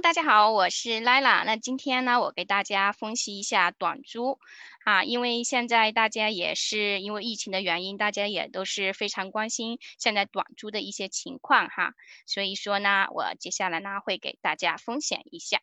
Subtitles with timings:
[0.00, 1.44] 大家好，我是 Lila。
[1.44, 4.38] 那今天呢，我给大家分析一下短租
[4.84, 11.94] 啊，因为现在大家也是因为疫情的原因，大家也都是非常关心现在短租的一些情况哈。
[12.26, 15.60] 所以说呢，我接下来呢会给大家分享一下。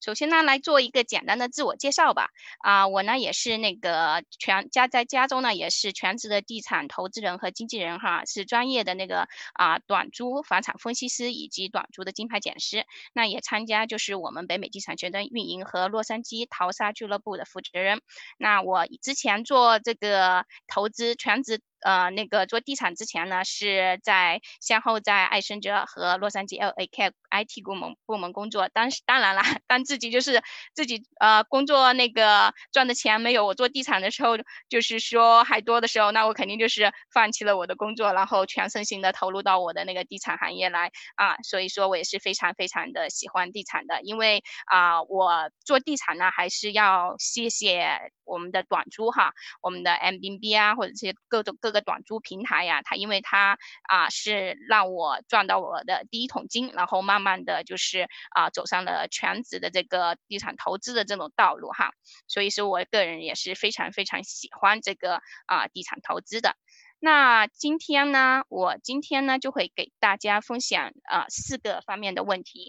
[0.00, 2.30] 首先呢，来做一个简单的自我介绍吧。
[2.60, 12.84] 啊，我呢也是那个全家在加州呢，也是全职的地产投资人和经纪人哈，是专业的那个啊短租房产分析师以及短租的金牌讲师。
[13.12, 18.00] 那也参加就是我们北美地产学的运营和洛杉矶淘沙俱乐部的负责人。
[18.38, 21.60] 那我之前做这个投资全职。
[21.82, 28.68] 呃，那个做地产之前呢，是在先后在艾森哲和洛杉矶 LAK IT 部门部门工作。
[28.68, 30.42] 当时当然了， 当自己就是
[30.74, 34.36] 自己呃工作那个赚的钱没有我做地产的时候，
[34.68, 41.36] 就是说还多的时候，那我肯定就是放弃了我的工作，然后全身心的投入到我的那个地产行业来啊。
[41.42, 51.69] 所以说我也是非常非常的喜欢地产的，因为啊，我做地产呢，还是要谢谢我们的短租哈，我们的 M B B 啊，或者这些各种各。
[51.70, 53.56] 这个短租平台呀，它因为它
[53.88, 61.92] 啊是让我赚到我的第一桶金，然后慢慢的就是啊走上了全职的这个地产投资的这种道路哈，
[62.26, 66.56] 所以说我个人也是非常非常喜欢这个啊地产投资的。
[66.98, 72.66] 那今天呢，我今天呢就会给大家分享啊四个方面的问题。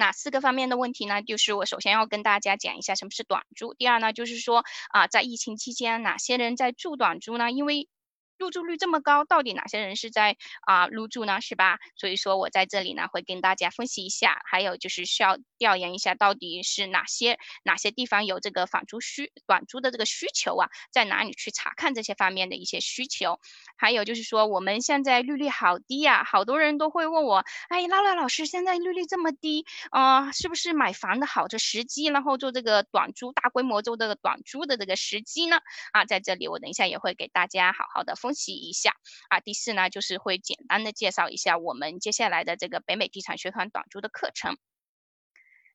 [0.00, 1.20] 哪四个方面的问题呢？
[1.20, 3.74] 就是我首先要跟大家讲一下什么是短租。
[3.74, 7.50] 第二呢，就是说啊，在疫情期间，哪些人在住短租呢？
[7.50, 7.86] 因为
[8.40, 11.42] 入住率这么高，到底哪些人是在啊入住呢？
[11.42, 11.78] 是吧？
[11.94, 23.38] 所以说我在这里呢会跟大家分析一下，还有就是需要调研一下，到底是哪些哪些地方有这个房租需短租的这个需求啊，在哪里去查看这些方面的一些需求？
[23.76, 32.06] 还有就是说我们现在利率好低呀，好多人都会问我，哎，拉拉老师，现在利率这么低，啊，是不是买房的好的时机？
[32.06, 35.58] 然后做这个短租大规模做这个短租的这个时机呢？
[35.92, 38.29] 啊，在这里我等一下也会给大家好好的分。
[38.30, 38.94] 分析一下
[39.28, 44.56] 啊，第四呢，就是会简单的介绍一下我们接下来的这个北美地产学团短租的课程。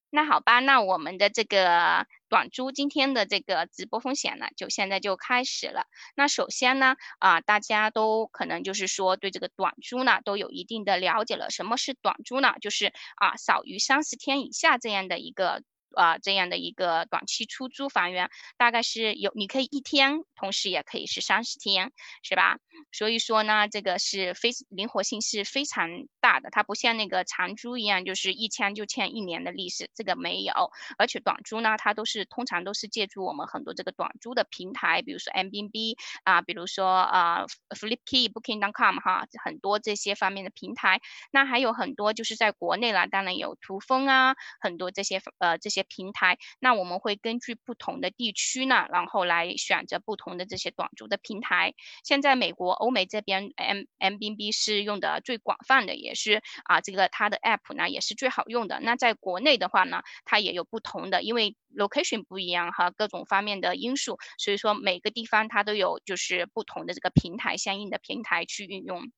[0.10, 5.86] 那好吧，那我们的这个短租今天的这个直播风险呢，就现在就开始了。
[6.16, 11.50] 那首先呢，啊，大家都可能就是说对这个短租呢都有一定的了解了。
[11.50, 12.54] 什么是短租呢？
[12.62, 15.62] 就是啊，少于三十天以下这样的一个。
[15.96, 21.92] 啊，这样的一个短期出租房源，大概是有你可以一天，同时也可以是三十天，
[22.22, 22.58] 是吧？
[22.92, 30.72] 所以说呢，这个是非灵活性是非常大的，它不像那个长租一样，就是一签就签一年的历史，这个没有。
[30.98, 41.00] 而且短租呢，它都是通常都是借助我们很多这个短租的平台，比如说 M B B 啊，比如说啊 Flipkey、Booking.com 哈，很多这些方面的平台。
[41.32, 45.85] 那还有很多就是在国内啦，当然有途风啊，很多这些呃这些。
[45.88, 51.74] 平台，那我们会根据不同的地区呢，然后来选择不同的这些短租的平台。
[52.04, 58.80] 现在美国、欧美这边，M M B B 是用的最广泛的，也是啊，这个它的 App 呢也是最好用的。
[58.82, 69.12] 那在国内的话呢，它也有不同的，因为 location 不一样哈，各种方面的因素，所以说每个地方它都有就是不同的这个平台，相应的平台去运用。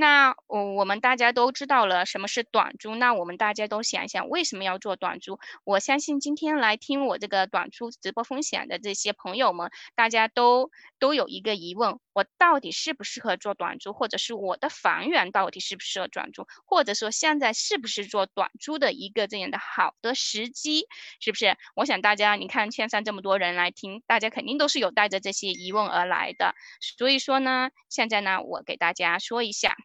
[0.00, 5.38] 那我我们大家都知道了什么是短租，那我们大家都想一想为什么要做短租？
[5.62, 20.86] 我相信今天来听我这个短租直播分享的这些朋友们，大家都都有一个疑问：我到底适不适合做短租，或者是我的房源到底适不适合短租，或者说现在是不是做短租的一个这样的好的时机？
[21.20, 21.58] 是不是？
[21.76, 26.54] 我想大家你看线上这么多人来听，大家肯定都是有带着这些疑问而来的。
[26.80, 29.76] 所以说呢，现在呢，我给大家说一下。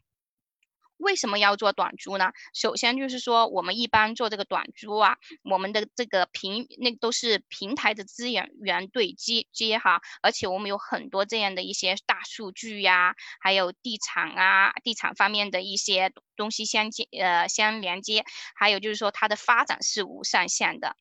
[0.97, 2.31] 为什么要做短租呢？
[2.53, 18.23] 首先就是说，我们一般做这个短租啊，我们的这个平那都是平台的资源源对接接哈，而且我们有很多这样的一些大数据呀，还有地产啊，地产方面的一些东西相接呃相连接，
[18.55, 20.95] 还有就是说它的发展是无上限的。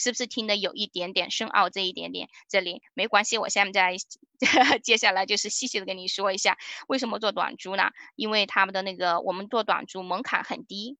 [0.00, 1.68] 是不是听得有一点点深奥？
[1.68, 3.96] 这一点点，这里没关系，我现在
[4.82, 6.56] 接下来就是细细的跟你说一下，
[6.88, 7.90] 为什么做短租呢？
[8.16, 10.96] 因为他们的那个我们做短租门槛很低。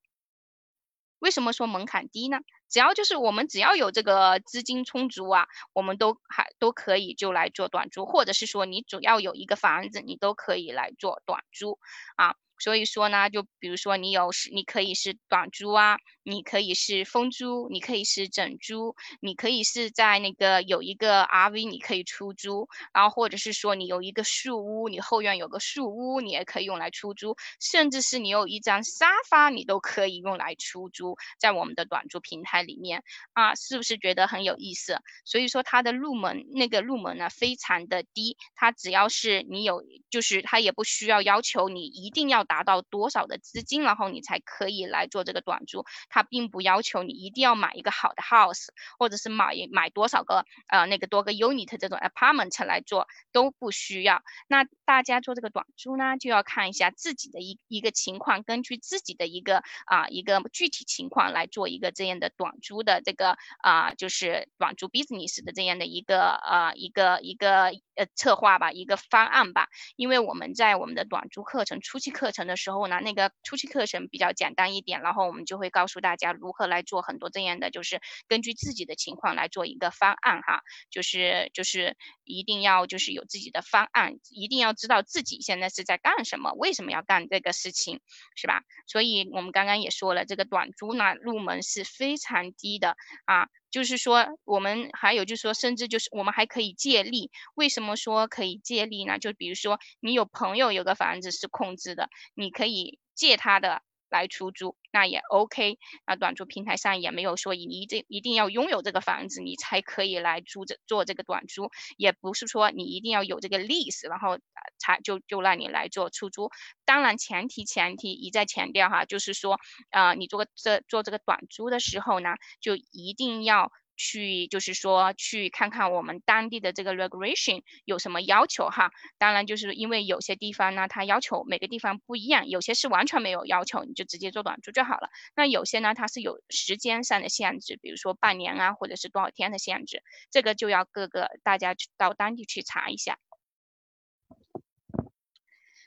[1.19, 2.39] 为什么说门槛低呢？
[2.69, 11.79] 只要就是我们只要有这个资金充足啊，我们都还都可以就来做短租，或者是说你主要有一个房子，你都可以来做短租
[12.15, 12.35] 啊。
[12.61, 33.03] 所以说呢，就比如说你有是，你可以是短租啊，你可以是分租，你可以是整租，你可以是在那个有一个 RV 你可以出租，然后或者是说你有一个树屋，你后院有个树屋，你也可以用来出租，甚至是你有一张沙发，你都可以用来出租，在我们的短租平台里面
[33.33, 34.99] 啊，是不是觉得很有意思？
[35.25, 42.45] 所以说它的入门那个入门呢非常的低，它只要是你有，就是它也不需要要求你一定要。
[42.51, 45.85] 达到多少的资金，然后你才可以来做这个短租？
[46.09, 48.65] 它并不要求你一定要买一个好的 house，
[48.99, 54.21] 或者是买买多少个呃那个多个 unit 这种 apartment 来做都不需要。
[54.49, 69.69] 那大家做这个短租呢，就要看一下自己的一一个情况，根据自己的一个啊一个具体情况来做一个这样的短租的这个啊就是短租 business 的这样的一个呃一个一个呃策划吧，一个方案吧。
[69.95, 72.40] 因为我们在我们的短租课程初期课程。
[72.47, 87.99] 的时候呢，那个初期课程比较简单一点，然后我们就会告诉大家如何来做很多这样的，就是根据自己的情况来做一个方案哈，就是就是一定要就是有自己的方案，一定要知道自己现在是在干什么，为什么要干这个事情，
[88.35, 88.61] 是吧？
[88.87, 92.95] 所以我们刚刚也说了，这个短租呢入门是非常低的
[93.25, 93.47] 啊。
[93.71, 97.31] 就是说，我们还有就是说，甚至就是我们还可以借力。
[97.55, 99.17] 为什么说可以借力呢？
[99.17, 103.81] 就比如说，你有朋友有个房子是空置的，你可以借他的。
[104.11, 114.37] 来出租那也 OK，那短租平台上也没有说你一定一定要拥有这个房子你才可以来租这做这个短租，也不是说你一定要有这个 lease，然后
[114.77, 116.49] 才就就让你来做出租。
[116.85, 119.57] 当然前提前提一再强调哈，就是说
[119.89, 123.71] 啊，你做这做这个短租的时候呢，就一定要。
[124.01, 135.09] 去就是说去看看我们当地的这个 regulation 有什么要求哈，当然就是因为有些地方呢，它要求每个地方不一样，有些是完全没有要求，你就直接做短租就好了。
[135.35, 140.01] 那有些呢，它是有时间上的限制，比如说半年啊，或者是多少天的限制，
[140.31, 143.19] 这个就要各个大家去到当地去查一下。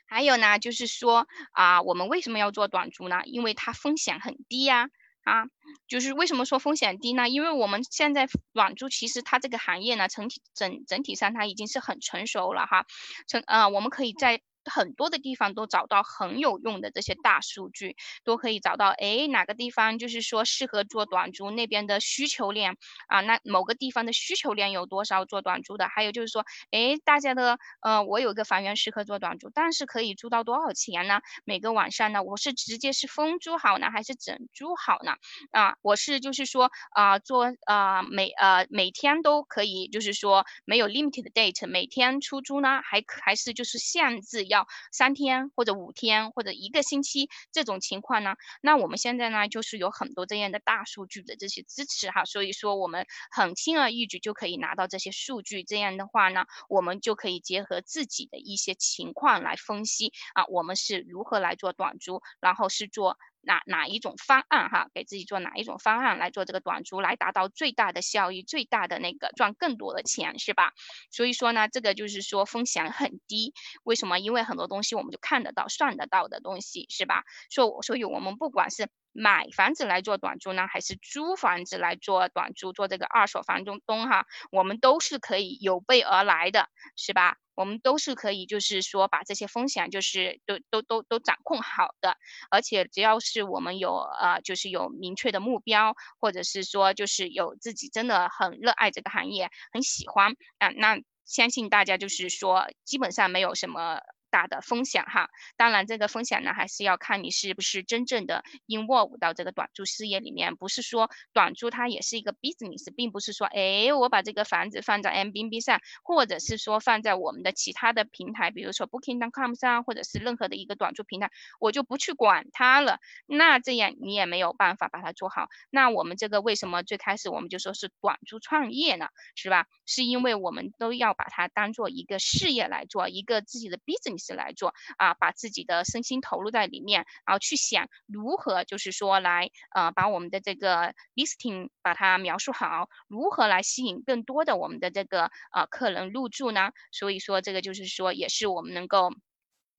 [0.07, 3.23] 还有呢，就是说啊，我们为什么要做短租呢？
[3.25, 4.89] 因为它风险很低呀。
[5.25, 5.43] 啊
[5.87, 7.27] 就是为什么说风险低呢？
[7.29, 12.85] 因为我们现在短租其实它这个行业呢，整体整整体上它已经是很成熟了哈，
[13.27, 14.41] 成呃，我们可以在。
[14.71, 22.75] 很多的地方都找到很有用的这些大数据，都可以找到，哎，哪个地方就是说适合做短租，那边的需求量
[23.07, 25.87] 啊，那某个地方的需求量有多少做短租的？
[25.87, 31.21] 还有就是说，哎，大家的，呃，我有一个房源适合做短租，但是可以租到多少钱呢？
[31.43, 35.13] 每个晚上呢，我是直接是分租好呢，还是整租好呢？
[35.51, 44.54] 啊，我是就是说啊，做啊每呃每天都可以，就是说没有 limited date，每天出租呢，还还是就是限制要。
[44.55, 48.35] 要三天或者五天或者一个星期这种情况呢？
[48.61, 55.63] 那我们现在呢，就是有很多这样的大数据的这些支持哈，所以说我们很轻而易举就可以拿到这些数据。
[55.63, 63.17] 这样的话呢，我们就可以结合自己的一些情况来分析啊，我们是如何来做短租，然后是做。
[63.45, 70.73] 哪哪一种方案哈，给自己做哪一种方案来做这个短租，来达到最大的效益，最大的那个赚更多的钱，是吧？
[71.11, 73.53] 所以说呢，这个就是说风险很低。
[73.83, 74.19] 为什么？
[74.19, 77.23] 因为很多东西我们就看得到、算得到的东西，是吧？
[77.49, 78.89] 所所以，我们不管是。
[79.17, 86.67] 买房子来做短租呢，还是租房子来做短租，做这个二手房中东哈，我们都是可以有备而来的，
[86.97, 87.37] 是吧？
[87.55, 92.17] 我们都是可以，就是说把这些风险就是都都都都掌控好的，
[92.51, 103.99] 而且只要是我们有呃，就是有明确的目标，或者是说就是有自己真的很热爱这个行业，很喜欢啊，那相信大家就是说基本上没有什么。
[104.29, 110.55] 大的风险哈，当然这个风险呢，还是要看你是不是真正的 involve 到这个短租事业里面。
[110.55, 121.29] 不是说短租它也是一个 business，并不是说，哎，我把这个房子放在 M B B 上，或者是说放在我们的其他的平台，比如说 Booking.com 上，或者是任何的一个短租平台，
[121.59, 122.99] 我就不去管它了。
[123.25, 125.47] 那这样你也没有办法把它做好。
[125.69, 129.07] 那我们这个为什么最开始我们就说是短租创业呢？
[129.35, 129.67] 是吧？
[129.85, 134.14] 是因为我们都要把它当做一个事业来做，一个自己的 business。
[134.33, 146.71] 来做啊，把自己的身心投入在里面，然后去想如何，就是说来呃，把我们的这个 listing 把它描述好，如何来吸引更多的我们的这个呃客人入住呢？
[146.91, 149.11] 所以说这个就是说，也是我们能够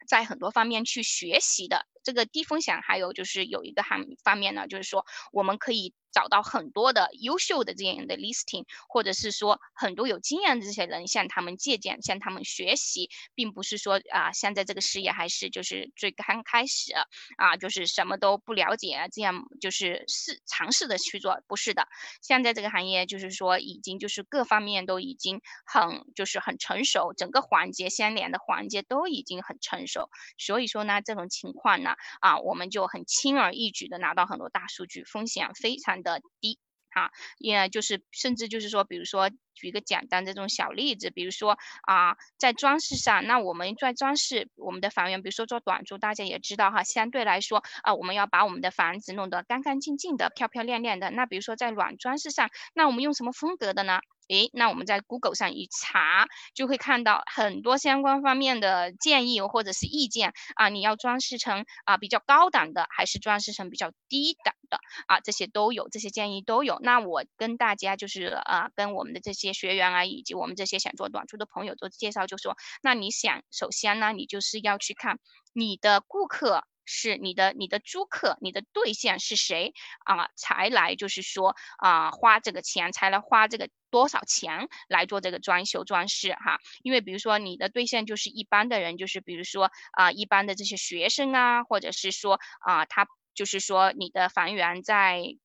[0.08, 1.86] 在很多方面去学习的。
[2.02, 5.94] 这个低风险还有就是有一个方方面呢，就是说我们可以。
[6.16, 16.94] 找到很多的优秀的这样的 listing，或者是说很多有经验的这些人向他们借鉴，向他们学习，并不是说啊，现在这个事业还是就是最刚开始
[17.36, 21.86] 啊，就是什么都不了解，这样就是试尝试的去做，不是的。
[22.22, 30.08] 现在这个行业就是说已经就是各方面都已经很就是很成熟，整个环节相连的环节都已经很成熟，
[30.38, 36.58] 所以说呢，这种情况呢，啊，我们就很轻而易举的拿到很多大数据，风险非常的低。
[36.96, 51.10] 啊，也就是甚至就是说，比如说举一个简单的这种小例子，比如说啊，在装饰上，那我们在装饰我们的房源，比如说做短租，大家也知道哈，相对来说啊，我们要把我们的房子弄得干干净净的、漂漂亮亮的。
[51.10, 54.00] 那比如说在软装饰上，那我们用什么风格的呢？
[54.28, 60.68] 诶，那我们在 Google 上一查，就会看到很多相关方面的建议或者是意见啊。
[60.68, 65.20] 你要装饰成啊比较高档的，还是装饰成比较低档的啊？
[65.20, 66.78] 这些都有，这些建议都有。
[66.82, 75.18] 那我跟大家就是啊，跟我们的这些学员啊，以及我们这些想做短租的朋友做介绍，就说，那你想，首先呢，你就是要去看
[75.52, 76.64] 你的顾客。
[76.86, 79.74] 是你的你的租客，你的对象是谁
[80.04, 80.28] 啊？
[80.36, 86.58] 才来就是说啊，花这个钱才来花这个多少钱来做这个装修装饰哈？
[86.82, 95.36] 因为比如说你的对象就是一般的人，就是比如说啊一般的这些学生啊，或者是说啊他就是说你的房源在。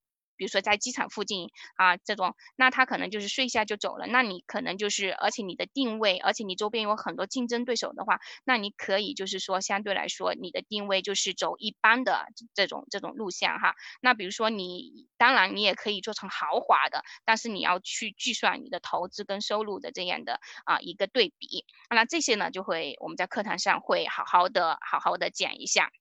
[0.42, 4.08] 比如说在机场附近啊，这种，那他可能就是睡一下就走了。
[4.08, 13.76] 那你可能就是，而且你的定位，而且你周边有很多竞争对手的话，那你可以就是说，相对来说，你的定位就是走一般的这种这种路线哈。
[14.00, 21.64] 那比如说你，当然你也可以做成豪华的，但是你要去计算你的投资跟收入的这样的啊一个对比。
[21.88, 25.92] 那这些呢，就会我们在课堂上会好好的好好的讲一下。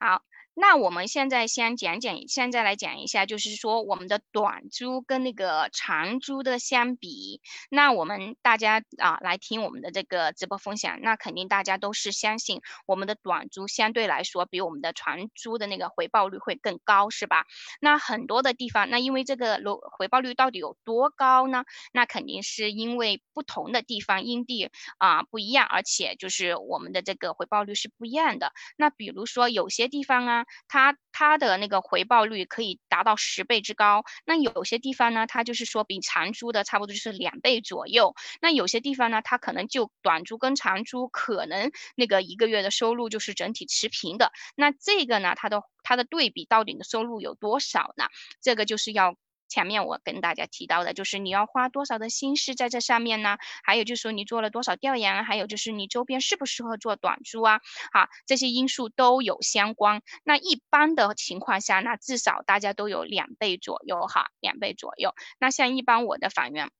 [0.00, 0.33] 好。
[0.56, 17.46] 那我们现在先讲讲，现在来讲一下，就是说我们的短租跟那个长租的相比，那我们大家啊来听我们的这个直播分享，那肯定大家都是相信我们的短租相对来说比我们的长租的那个回报率会更高，是吧？
[17.80, 21.64] 那很多的地方，那因为这个回回报率到底有多高呢？
[21.92, 28.52] 那肯定是因为不同的地方因地啊不一样，而且就是我们的这个回报率是不一样的。
[28.76, 30.43] 那比如说有些地方啊。
[30.68, 48.04] 它它的那个回报率可以达到十倍之高，那有些地方呢，它就是说比长租的差不多就是两倍左右，那有些地方呢，它可能就短租跟长租可能那个一个月的收入就是整体持平的，那这个呢，它的它的对比到底的收入有多少呢？
[48.40, 49.16] 这个就是要。
[49.48, 53.38] 前面我跟大家提到的，就是你要花多少的心思在这上面呢？
[53.62, 57.60] 还有就是说你做了多少调研，还有就是你周边适不适合做短租啊？
[57.92, 60.02] 好，这些因素都有相关。
[60.24, 65.14] 那一般的情况下，那至少大家都有两倍左右哈，两倍左右。
[65.38, 66.70] 那像一般我的房源，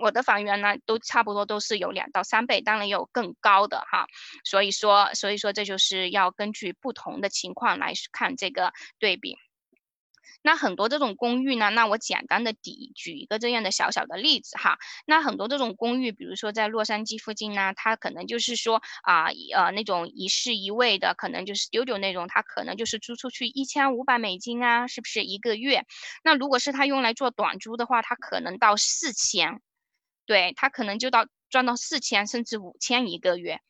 [0.00, 4.06] 我的房源呢，都差不多都是有两到三倍，当然也有更高的哈。
[4.44, 9.36] 所以说，所以说这就是要根据不同的情况来看这个对比。
[10.42, 14.76] 那很多这种公寓呢，那我简单的举举一个这样的小小的例子哈。
[15.06, 25.84] 那很多这种公寓，比如说在洛杉矶附近呢，它可能就是说啊，呃，那种一室一卫的，可能就是 studio 那种，它可能就是租出去一千五百美金啊，是不是一个月？
[26.24, 29.60] 那如果是他用来做短租的话，它可能到四千，
[30.26, 31.26] 对，它可能就到。
[31.52, 33.60] 赚到四千甚至五千一个月，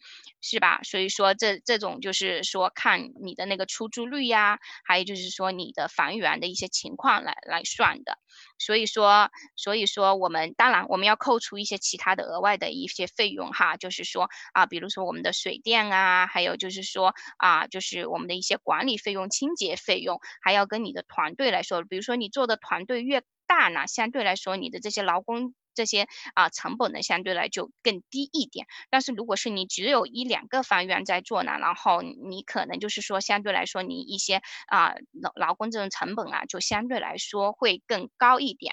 [0.40, 0.80] 是吧？
[0.84, 8.18] 所以说这这种就是说看你的那个出租率呀，还有就是说你的房源的一些情况来来算的。
[8.58, 25.52] 所以说，所以说我们当然我们要扣除一些其他的额外的一些费用哈，就是说啊，比如说我们的水电啊，还有就是说啊，就是我们的一些管理费用、清洁费用，还要跟你的团队来说，比如说你做的团队越大呢，相对来说你的这些劳工。
[25.74, 38.72] 这些啊成本呢相对来就更低一点，但是如果是你只有一两个房源在做呢，然后你可能就是说相对来说你一些啊劳劳工这种成本啊就相对来说会更高一点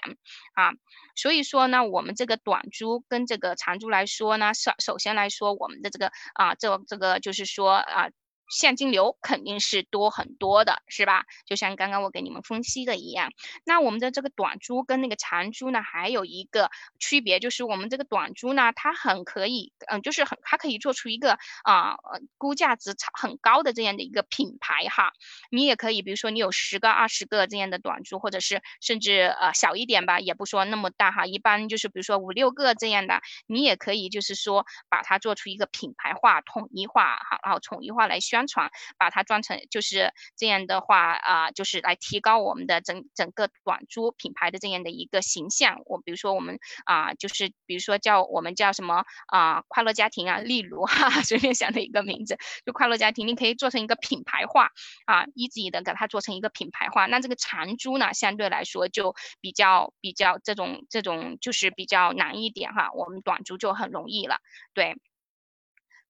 [0.54, 0.72] 啊，
[1.16, 8.08] 所以说呢我们这个短租跟这个长租来说呢，首首先来说我们的这个啊这这个就是说啊。
[8.50, 11.24] 现金流肯定是多很多的，是吧？
[11.46, 13.32] 就像刚刚我给你们分析的一样。
[13.64, 21.94] 那我们的这个短租跟那个长租呢，还有一个区别，就是我们这个短租呢，它很可以，嗯，就是很，它可以做出一个啊，
[22.38, 25.12] 估价值超很高的这样的一个品牌哈。
[25.50, 31.24] 你也可以，比如说你有十个、二十个这样的短租，或者是甚至呃小一点吧，也不说那么大哈。
[31.24, 38.39] 一般就是比如说五六个这样的，你也可以就是说把它做出一个品牌化、统一化哈，然后统一化来宣。
[38.40, 45.82] 宣传，把它装成就是这样的话啊，就是来提高我们的整整个短租品牌的这样的一个形象。
[45.84, 54.70] 我比如说我们啊，就是比如说叫我们叫什么啊，快乐家庭啊，例如哈，随便想的一个名字，就快乐家庭，你可以做成一个品牌化
[55.04, 57.04] 啊，一直的给它做成一个品牌化。
[57.06, 64.38] 那这个长租呢，相对来说就比较比较这种这种就是比较难一点哈，我们短租就很容易了，
[64.72, 64.96] 对。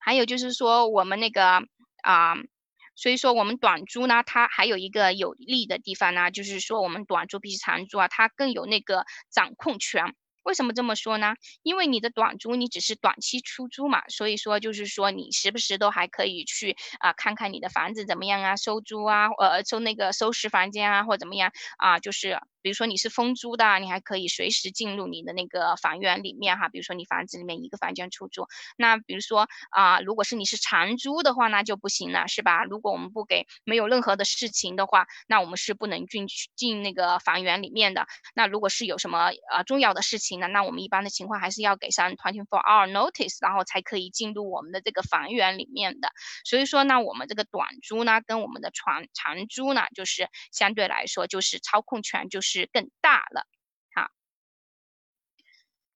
[0.02, 1.62] 还有就是说，我们那个
[2.02, 2.34] 啊，
[2.94, 10.14] 所以说我们短租呢，它还有一个有利的地方呢，就是说我们短租比长租啊，它更有那个掌控权。
[10.42, 11.34] 为什么这么说呢？
[11.62, 22.40] 因为你的短租你只是短期出租嘛，所以说就是说你时不时都还可以去啊看看你的房子怎么样啊，收租啊，呃收那个收拾房间啊或怎么样啊，就是。
[22.62, 26.68] 比如说你是封租的，你还可以随时进入你的那个房源里面哈。
[26.68, 32.64] 比如说你房子里面一个房间出租，那比如说啊，如果是你是长租的话，那就不行了，是吧？
[32.64, 38.06] 如果我们不给没有任何的事情的话，那我们是不能进去进那个房源里面的。
[38.34, 46.12] 那如果是有什么呃重要的事情呢，那我们一般的情况还是要给上 twenty four hour notice，然后才可以进入我们的这个房源里面的。
[46.44, 52.50] 所以说呢，我们这个短租呢，跟我们的长长租呢，就是相对来说就是操控权就是。
[52.50, 53.46] 是更大了，
[53.94, 54.10] 好，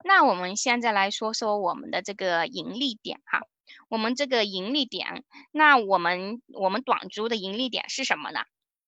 [0.05, 3.41] 那我们现在来说说我们的这个盈利点哈，
[3.89, 8.45] 我们这个盈利点，那我们我们短租的盈利点是什么呢？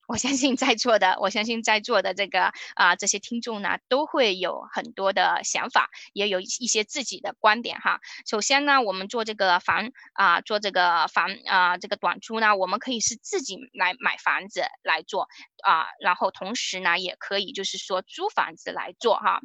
[0.06, 8.00] 我相信在座的，我相信在座的这个啊这些听众呢，都会有很多的想法，也有一些自己的观点哈。
[8.26, 15.28] 首先呢，我们做这个房啊，做这个房啊，这个短租呢，我们可以是自己来买房子来做
[15.64, 19.40] 啊，然后同时呢，也可以就是说租房子来做哈。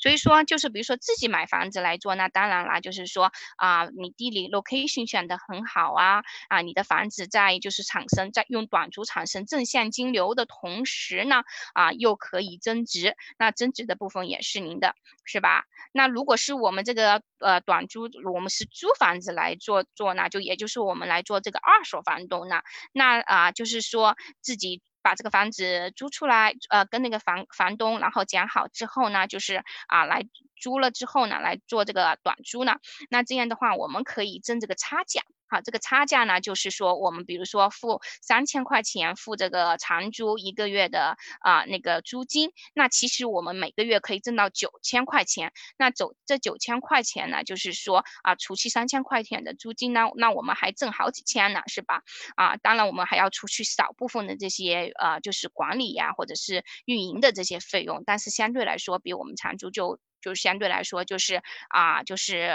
[0.00, 10.16] 所以说，就是比如说自己买房子来做，那当然啦，就是说啊，你地理 location 选的很好啊，啊，你的房子在就是产生在用短租产生正现金。
[10.16, 11.42] 流的同时呢，
[11.74, 14.94] 啊，又可以增值，那增值的部分也是您的，
[15.26, 15.64] 是吧？
[15.92, 30.22] 那如果是我们这个呃短租，我们是租房子来做做呢，就也就是我们来做这个二手房东呢，那啊，就是说自己把这个房子租出来，呃，跟那个房房东然后讲好之后呢，就是啊来
[30.56, 32.76] 租了之后呢，来做这个短租呢，
[33.10, 35.22] 那这样的话我们可以挣这个差价。
[35.48, 45.52] 好，这个差价呢，就是说我们比如说付三千块钱付这个长租一个月的啊那个租金，那其实我们每个月可以挣到九千块钱。
[45.78, 52.02] 那走这九千块钱呢，就是说啊，除去三千块钱的租金呢，那我们还挣好几千呢，是吧？
[52.34, 62.50] 啊，当然我们还要除去少部分的这些呃，就是管理呀或者是运营的这些费用，但是相对来说比我们长租就就相对来说就是啊就是。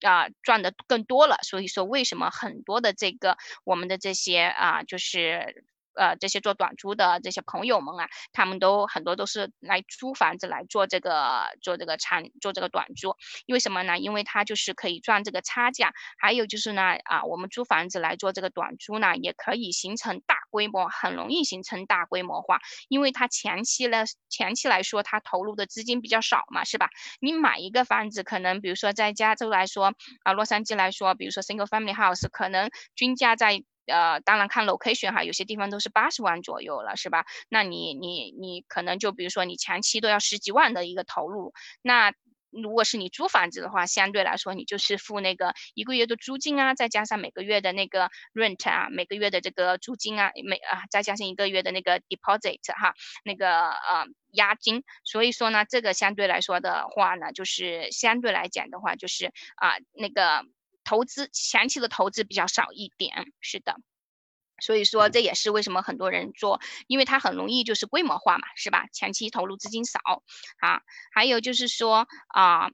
[0.00, 5.64] 啊，赚的更多了，所以说为什么很多的这个我们的这些啊，就是。
[5.98, 13.16] 呃，这些做短租的这些朋友们啊，他们都很多都是来租房子来做这个做这个长做这个短租，
[13.48, 13.98] 为什么呢？
[13.98, 26.88] 因为他就是可以赚这个差价，还有就是呢，啊，我们租房子来做这个短租呢，也可以形成大规模，很容易形成大规模化，因为它前期呢，前期来说，它投入的资金比较少嘛，是吧？
[27.20, 33.64] 你买一个房子，可能比如说在加州来说，啊，洛杉矶来说，比如说 single family house，可能均价在。
[33.88, 37.24] 呃，当然看 location 哈，有些地方都是八十万左右了，是吧？
[37.48, 42.12] 那你你你可能就比如说你前期都要十几万的一个投入，那
[42.50, 60.44] 如果是你租房子的话，相对来说你就是付那个一个月的租金啊，再加上每个月的那个 rent 啊，每个月的这个租金啊，每啊再加上一个月的那个 deposit 哈，那个呃押金，所以说呢，这个相对来说的话呢，就是相对来讲的话，就是啊那个。
[60.88, 63.76] 投资前期的投资比较少一点，是的，
[64.58, 68.86] 所以说这也是为什么很多人做，因为它很容易就是规模化嘛，是吧？
[68.90, 70.00] 前期投入资金少
[70.60, 70.80] 啊，
[71.12, 72.70] 还有就是说啊。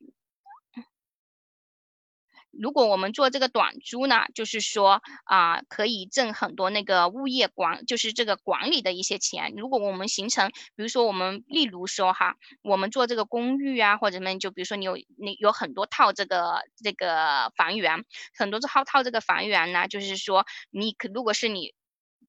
[2.60, 9.54] 如果我们做这个短租呢，就是说啊，可以挣很多那个物业管，就是这个管理的一些钱。
[9.56, 18.04] 如果我们形成，比如说我们例如说哈，我们做这个公寓啊，或者什么，就比如说你有你有很多套这个这个房源，
[18.36, 21.74] 很多套套这个房源呢，就是说你可如果是你。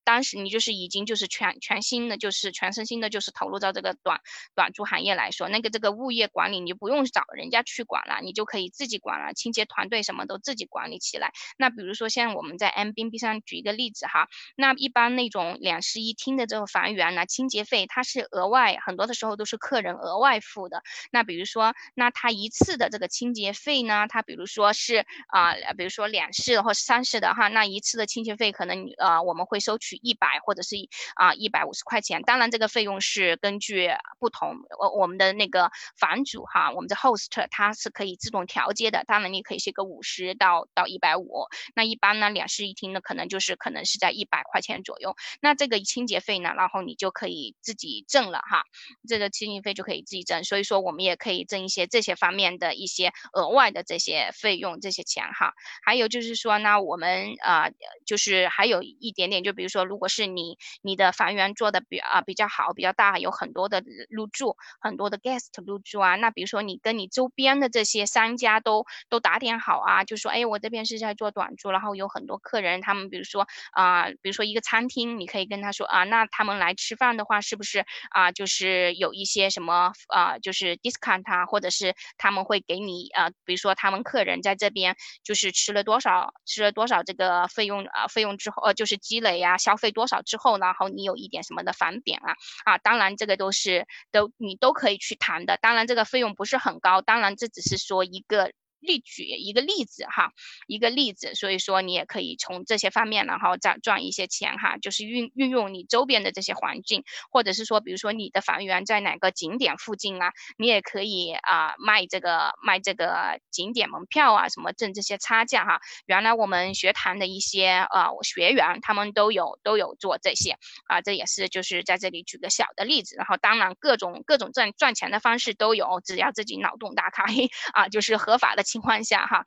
[0.05, 4.21] 当时你就是已经就是全全新的就是全身心的就是投入到这个短
[4.55, 11.33] 短租行业来说，那个这个物业管理你不用找人家去管了，你就可以自己管了，清洁团队什么都自己管理起来。
[11.57, 20.83] 那比如说像我们在 M B B 上举一个例子哈，那一般那种两室一厅的这个房源呢，清洁费它是额外，很多的时候都是客人额外付的。
[21.11, 30.75] 那比如说，那他一次的这个清洁费呢，他比如说是啊，比如说两室或三室的哈，那一次的清洁费可能呃我们会收取一百或者是
[31.15, 32.21] 啊一百五十块钱。
[32.23, 39.03] 当然这个费用是根据不同，我我们的那个房主哈，我们的 host 它是可以自动调节的。
[39.05, 41.45] 当然你可以写个五十到到一百五。
[41.73, 45.15] 那一般呢两室一厅呢可能就是可能是在一百块钱左右。
[45.41, 48.63] 那这个清洁费呢，然后你就可以自己挣了哈，
[49.07, 50.43] 这个清洁费就可以自己挣。
[50.43, 55.53] 所以说我们也可以挣一些这些方面的一些额外的这些费用这些钱哈。
[55.83, 57.69] 还有就是说呢，我们啊
[58.05, 92.33] 就是还有一点点，就比如说如果是你你的房源做的比啊比较好比较大，有很多的入住，很多的 guest 入住啊，那比如说你跟你周边的这些商家都都打点好啊，就说哎我这边是在做短租，然后有很多客人，他们比如说啊比如说一个餐厅，你可以跟他说啊，那他们来吃饭的话，是不是啊就是有一些什么啊就是 discount 啊，或者是他们会给你啊，比如说他们客人在这边就是吃了多少吃了多少这个费用啊费用之后呃就是积累呀消费多少之后，然后你有一点什么的返点啊
[92.65, 98.51] 啊，当然这个都是都你都可以去谈的，当然这个费用不是很高，当然这只是说一个。
[98.85, 100.31] 例举一个例子哈，
[100.67, 115.79] 一个例子，所以说你也可以从这些方面，然后再赚一些钱哈，就是运运用你周边的这些环境，或者是说，比如说你的房源在哪个景点附近啊，你也可以啊卖这个卖这个景点门票啊，什么挣这些差价哈。
[116.05, 127.23] 原来我们学堂的一些呃学员他们都有都有做这些啊，这也是就是在这里举个小的例子，然后当然各种各种赚赚钱的方式都有，只要自己脑洞大开
[127.73, 128.63] 啊，就是合法的。
[128.75, 129.45] 情况下哈，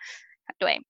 [0.59, 0.81] 对，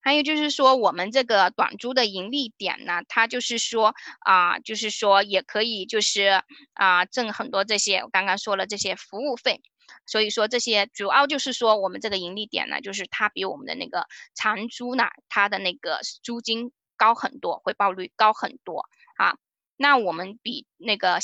[0.00, 9.60] 还有就是说我们这个短租的盈利点呢，它就是说啊，就是说也可以就是啊挣很多这些我刚刚说了这些服务费，
[10.06, 18.86] 所以说这些主要就是说我们这个盈利点呢，就是它比我们的那个长租呢，它的那个租金高很多，回报率高很多
[19.18, 19.36] 啊。
[19.76, 21.18] 那我们比那个。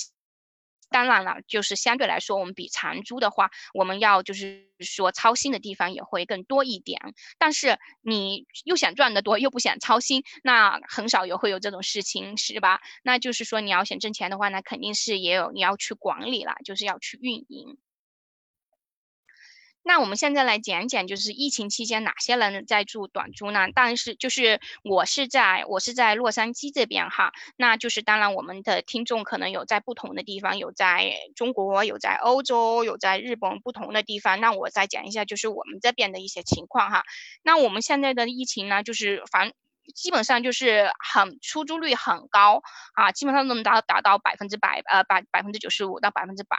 [0.94, 7.00] 当然了，就是相对来说，我们比长租的话，我们要就是说操心的地方也会更多一点。
[7.36, 12.80] 但是你又想赚得多，又不想操心，那很少有会有这种事情，是吧？
[13.02, 17.76] 那就是说你要想挣钱的话，那肯定是也有你要去管理了，就是要去运营。
[19.84, 23.68] 那我们现在来讲讲，就是疫情期间哪些人在住短租呢？
[23.74, 34.40] 但是就是我是在我是在洛杉矶这边哈，那就是当然我们的听众可能有在不同的地方，有在中国，有在欧洲，有在日本不同的地方。
[34.40, 37.04] 那我再讲一下，就是我们这边的一些情况哈。
[37.42, 39.52] 那我们现在的疫情呢，就是防。
[39.94, 42.62] 基本上就是很出租率很高
[42.94, 46.56] 啊，基本上能达达到百分之百，呃，百百分之九十五到百分之百。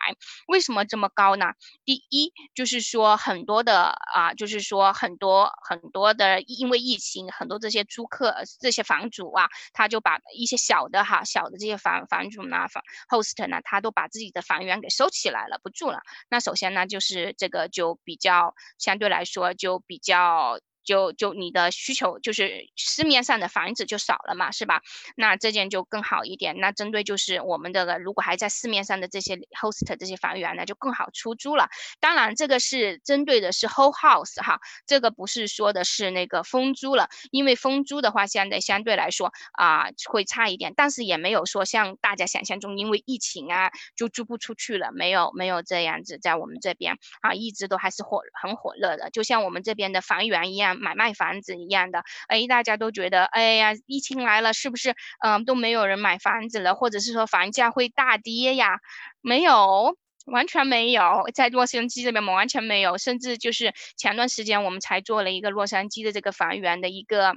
[0.47, 1.53] 为什么这么高呢？
[1.85, 16.01] 第一就是说很多的啊，就是说很多很多的，因为疫情，很多这些租客这些房主啊，他就把一些小的哈小的这些房房主呢房 host 呢，他都把自己的房源给收起来了，不住了。
[16.29, 20.59] 那首先呢，就是这个就比较相对来说就比较。
[20.85, 24.81] 就就你的需求就是市面上的房子就少了嘛，是吧？
[25.17, 26.59] 那这件就更好一点。
[26.59, 31.67] 那针对就是我们的如果还在市面上的这些 host 这些房源呢，就更好出租了。
[31.99, 50.74] 当然这个是针对的是 whole house 哈，这个不是说的是那个分租了，因为分租的话相对相对来说啊会差一点，但是也没有说像大家想象中因为疫情啊就租不出去了，没有没有这样子，在我们这边啊一直都还是火很火热的，就像我们这边的房源一样。
[50.75, 58.79] 买卖房子一样的，哎，大家都觉得，哎呀，疫情来了，是不是，嗯，都没有人买房子了，或者是说房价会大跌呀？
[59.21, 67.33] 没有，完全没有，在洛杉矶这边，完全没有，甚至就是前段时间我们才做了一个洛杉矶的这个房源的一个。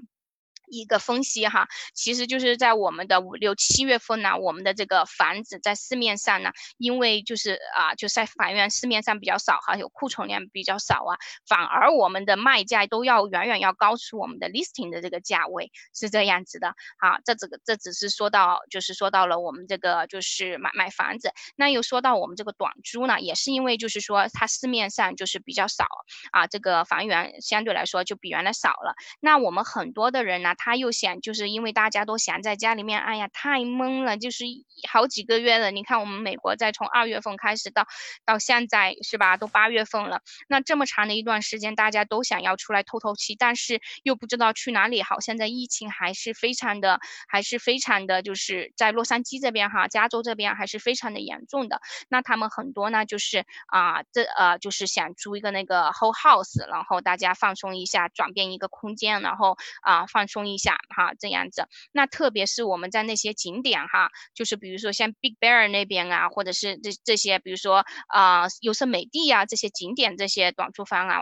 [0.71, 11.17] 一个分析哈，其实就是在我们的五六七月份呢，我们的这个房子在市面上呢，因为就是啊，就在房源市面上比较少哈，有库存量比较少啊，
[11.49, 16.75] 反而我们的卖价都要远远要高出我们的 listing 的这个价位，是这样子的。
[16.99, 25.87] 啊，这这个这只是说到就是说到了我们这个就是买卖房子，那又说到我们这个短租呢，也是因为就是说它市面上就是比较少
[26.33, 28.95] 啊，这个房源相对来说就比原来少了。
[29.21, 30.55] 那我们很多的人呢。
[30.59, 34.45] 他又嫌就是因为大家都闲在家里面，哎呀太闷了，就是
[34.91, 35.71] 好几个月了。
[35.71, 37.87] 你看我们美国在从二月份开始到
[38.27, 45.21] 到现在是吧，都八月份了，那这么长的一段时间，大家都想要出来透透气，但是又不知道去哪里好。
[45.21, 51.81] 现在疫情还是非常的，还是非常的就是在洛杉矶这边哈，加州这边还是非常的严重的。
[52.09, 61.69] 那他们很多呢，就是啊，这呃就是想租一个那个 whole house，然后大家放松一下，转变一个空间，然后啊放松一下哈，这样子。
[61.93, 71.21] 那特别是我们在那些景点哈，就是比如说像 Big Bear 那边啊，或者是这这些，比如说啊优胜美地啊这些景点这些短租房啊，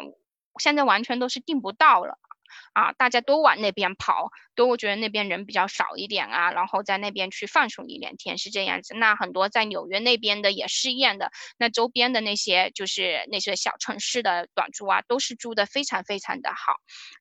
[0.61, 2.19] 现在完全都是订不到了。
[2.73, 8.95] 啊，大家都往那边跑，都觉得那边人比较少一点啊，然后在那边去放松一两天是这样子。
[8.95, 16.77] 那很多在纽约那边的也是一样的，那周边的那些就是那些小城市的短租啊，都是租的非常非常的好，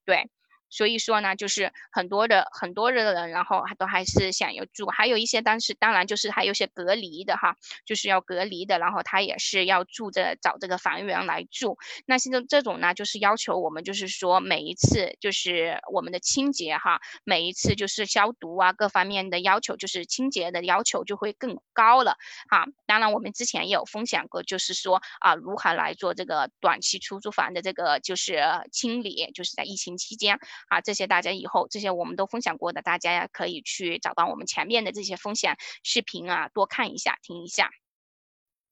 [0.06, 0.30] 对。
[0.76, 11.78] 所以说呢，就是很多的很多的人，然后都还是想要住，还有一些当时当然就是还有些隔离的哈，就是要隔离的，然后他也是要住着找这个房源来住。
[12.06, 22.18] 那现在这种呢，就是要求我们就是说每一次就是我们的清洁哈，每一次就是消毒啊各方面的要求，就是清洁的要求就会更高了
[22.50, 22.66] 哈。
[22.86, 30.38] 当然我们之前也有分享过，就是说啊如何来做这个短期出租房的这个就是清理，就是在疫情期间。
[30.68, 37.70] 啊，这些大家以后这些我们都分享过的，大家呀可以去找到我们前面的这些分享视频啊，多看一下，听一下。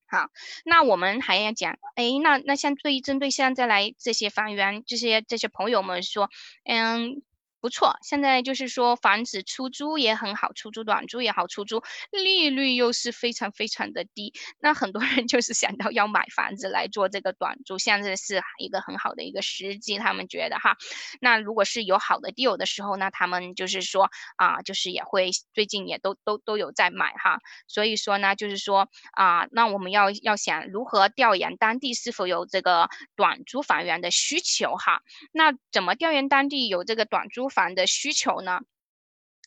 [0.07, 0.29] 好，
[0.65, 6.29] 那我们还要讲，哎，那那像对于针对现在来这些房源，这些这些朋友们说，
[6.65, 7.23] 嗯。
[7.63, 20.75] 不错，现在就是说房子出租也很好，出租短租也好，出租利率又是非常非常的低，那很多人就是想到要买房子来做这个短租，现在是一个很好的一个时机，他们觉得哈，
[21.21, 37.52] 那如果是有好的 deal 的时候，那他们就是说啊，就是也会最近也都都都有在买哈，所以说呢，就是说啊，那我们要要想如何调研当地是否有这个短租房源的需求哈，那怎么调研当地有这个短租？
[37.53, 38.61] 房的需求呢？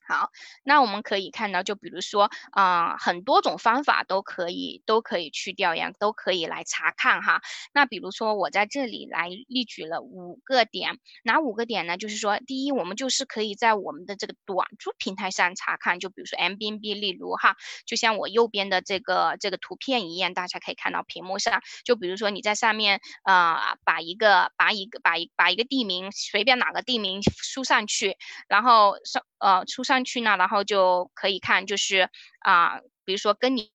[0.08, 0.30] 好，
[0.62, 7.42] 那我们可以看到，就比如说啊，很多种方法都可以，都可以去调研，都可以来查看哈。
[7.72, 11.96] 那比如说我在这里来例举了五个点，哪五个点呢？
[11.96, 28.16] 就是说，第一，我们就是可以在我们的这个短租平台上查看，就比如说 M B N B，例如哈，就像我右边的这个这个图片一样，大家可以看到屏幕上，就比如说你在上面啊，把一个把一个把一把一个地名随便哪个地名输上去，
[28.48, 29.84] 然后上呃出。
[29.84, 32.08] 上去呢，然后就可以看，就是
[32.40, 33.70] 啊，比如说跟你。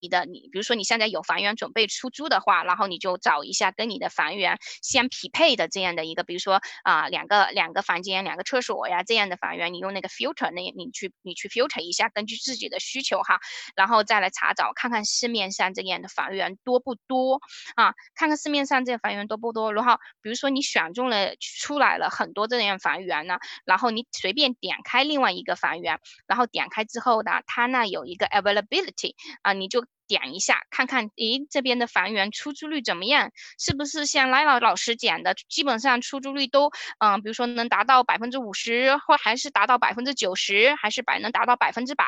[0.00, 13.40] 你的你，比如说你现在有房源准备出租的话，然后你就找一下跟你的房源相匹配的这样的一个，比如说啊两个两个房间两个厕所呀这样的房源，你用那个 filter 那你去你去 filter 一下，根据自己的需求哈，
[13.74, 17.40] 然后再来查找看看市面上这样的房源多不多
[17.74, 29.84] 啊，看看市面上这些房源多不多，然后比如说你选中了出来了很多这样房源呢，然后你随便点开另外一个房源，然后点开之后呢，它那有一个 availability 啊，你就。
[30.06, 33.30] 点一下，看看，诶，这边的房源出租率怎么样？
[33.58, 42.04] 是不是像赖老老师讲的，基本上出租率都，嗯，比如说能达到百分之五十，或还是达到百分之九十，还是百能达到百分之百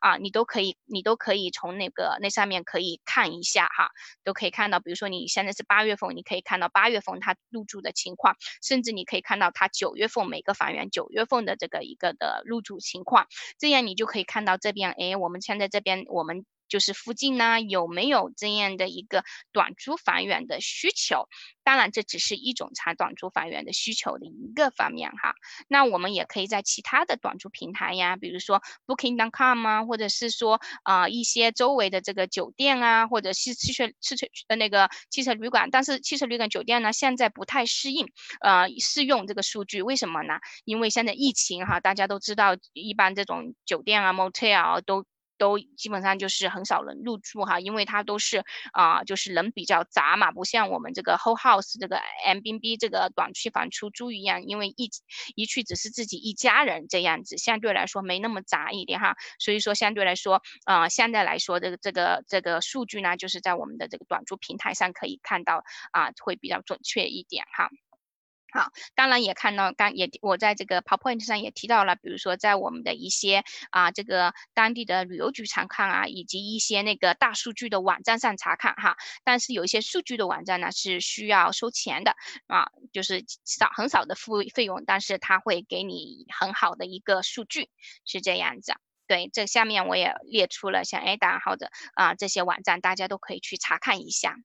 [0.00, 0.16] 啊？
[0.16, 3.90] 你都可以，你都可以从那个那上面可以看一下哈，
[4.24, 13.26] 都可以看到，比如说你现在是八月份，你可以看到八月份它入住的情况，甚至你可以看到它九月份每个房源九月份的这个一个的入住情况，
[13.58, 16.44] 这样你就可以看到这边，诶，我们现在这边我们。
[16.70, 21.28] 就是附近呢有没有这样的一个短租房源的需求？
[21.62, 25.34] 当然，这只是一种查短租房源的需求的一个方面哈。
[25.68, 35.70] 那我们也可以在其他的短租平台呀，比如说 Booking.com 啊，或者是说啊一些周围的这个酒店啊，或者是汽车汽车呃那个汽车旅馆。
[35.70, 38.08] 但是汽车旅馆酒店呢，现在不太适应
[38.40, 40.40] 呃适用这个数据，为什么呢？
[40.64, 45.04] 因为现在疫情哈，大家都知道，一般这种酒店啊 Motel 都。
[45.40, 54.90] 都基本上就是很少人入住哈，因为它都是啊，就是人比较杂嘛，不像我们这个 whole house 这个 M B B 这个短期房出租一样，因为一
[55.34, 67.70] 一去只是自己一家人这样子，相对来说没那么杂一点哈，所以说相对来说啊，现在来说这个这个这个数据呢，就是在我们的这个短租平台上可以看到啊，会比较准确一点哈。
[68.52, 78.96] 好，当然也看到，刚也我在这个 PowerPoint 上也提到了，比如说在我们的一些啊这个当地的旅游局查看啊，以及一些那个大数据的网站上查看哈。
[79.24, 87.70] 但是有一些数据的网站呢是需要收钱的啊，就是少很少的付费用，但是它会给你很好的一个数据，
[88.04, 88.74] 是这样子。
[89.06, 94.36] 对，这下面我也列出了像 Ada 或者啊这些网站，大家都可以去查看一下。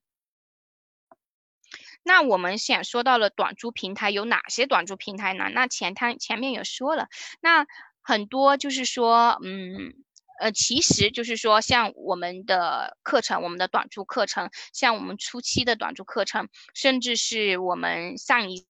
[2.06, 5.50] 那我们想说到了短租平台有哪些短租平台呢？
[5.52, 7.08] 那前他前面也说了，
[7.40, 7.66] 那
[8.00, 9.92] 很多就是说，嗯，
[10.38, 18.64] 呃，其实就是说，像我们的课程，我们的短租课程，像我们初期的短租课程，甚至是我们上一。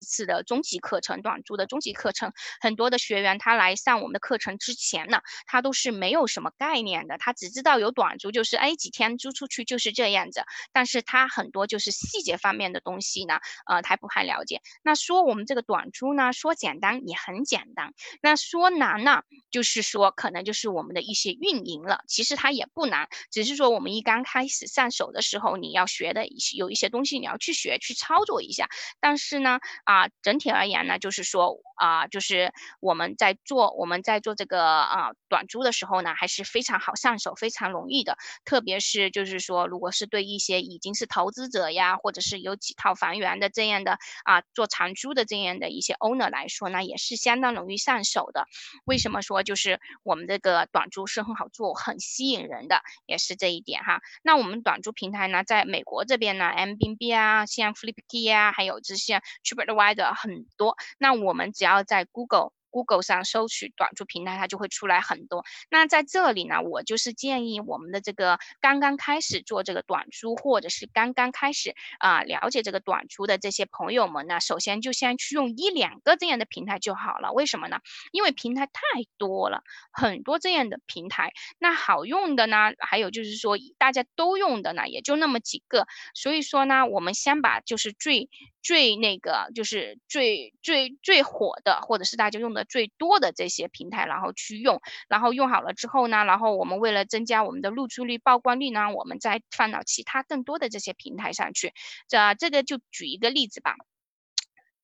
[0.00, 14.60] 次的中级课程，短租的中级课程，很多的学员他来上我们的课程之前呢，他都是没有什么概念的，他只知道有短租，就是哎几天租出去就是这样子，但是他很多就是细节方面的东西呢，呃，他不太了解。
[14.82, 28.68] 那说我们这个短租呢，说简单也很简单，那说难呢，就是说可能就是我们的一些运营了，其实它也不难，只是说我们一刚开始上手的时候，你要学的有一些东西你要去学去操作一下，
[29.00, 29.58] 但是呢。
[29.88, 38.18] 啊，整体而言呢，就是说啊，就是我们在做我们在做这个啊短租的时候呢，还是非常好上手，非常容易的。
[38.44, 48.44] 特别是就是说，如果是对一些已经是投资者呀，或者是有几套房源的这样的啊做长租的这样的一些 owner 来说呢，也是相当容易上手的。
[48.84, 54.02] 为什么说就是我们这个短租是很好做、很吸引人的，也是这一点哈。
[54.22, 59.77] 那我们短租平台呢，在美国这边呢，Airbnb 啊，像 Flipkey 啊，还有这些 Trip。
[59.78, 62.50] 歪的很多，那我们只要在 Google。
[62.78, 65.44] Google 上搜取短租平台，它就会出来很多。
[65.68, 77.32] 那在这里呢，我就是建议我们的这个刚刚开始做这个短租，或者是刚刚开始啊了解这个短租的这些朋友们呢，首先就先去用一两个这样的平台就好了。
[77.32, 77.80] 为什么呢？
[78.12, 78.80] 因为平台太
[79.16, 81.32] 多了，很多这样的平台。
[81.58, 85.88] 那好用的呢，还有就是说大家都用的呢，也就那么几个。
[86.14, 88.30] 所以说呢，我们先把就是最
[88.62, 92.67] 最那个就是最最最火的，或者是大家用的。
[92.68, 101.72] 最多的这些平台，然后去用，然后用好了之后呢，然后我们为了增加我们的露出率、曝光率呢，我们再放到其他更多的这些平台上去。
[102.08, 103.74] 这这个就举一个例子吧。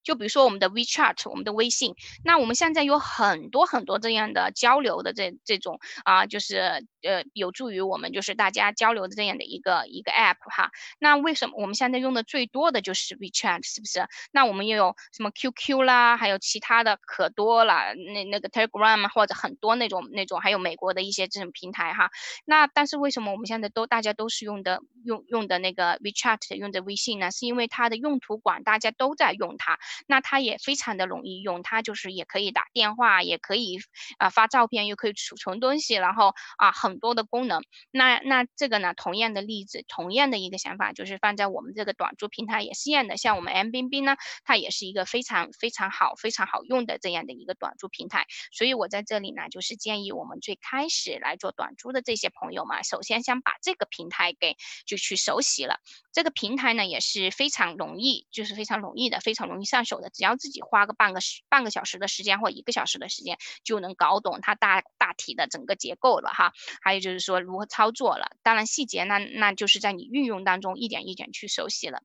[0.05, 10.71] 就比如说我们的 WeChat，我们的微信，那我们现在有很多很多这样的交流的这这种啊，就是呃有助于我们就是大家交流的这样的一个一个 App 哈。
[10.99, 14.07] 那为什么我们现在用的最多的就是 WeChat，是不是？
[14.31, 22.11] 那我们又有什么 QQ 啦，还有其他的可多了，那那个 Telegram 或者很多那种那种，还有美国的一些这种平台哈。
[22.45, 27.31] 那但是为什么我们现在都大家都是用的用用的那个 WeChat，用的微信呢？
[27.31, 29.79] 是因为它的用途广，大家都在用它。
[30.07, 33.79] 那它也非常的容易用，它就是也可以打电话，也可以
[34.19, 37.63] 啊发照片，又可以储存东西，然后啊很多的功能。
[37.91, 43.17] 那那这个呢，同样的例子，同样的一个想法，就是放在我们这个短租平台也是一样的。
[43.17, 48.27] 像我们 M B B 呢，它也是一个非常非常好、非常好用的这样的一个短租平台。
[48.53, 55.81] 所以我在这里呢，就是建议我们最开始来做短租的这些朋友嘛，首先先把这个平台给就去熟悉了。
[56.13, 60.11] 这个平台呢也是非常容易，就是非常容易的，非常容易上手的。
[60.11, 66.53] 只要自己花个半个时半个小时的时间或一个小时的时间，就能搞懂它大大体的整个结构了哈。
[66.81, 72.03] 还有就是说如何操作了，当然细节那那就是在你运用当中一点一点去熟悉了。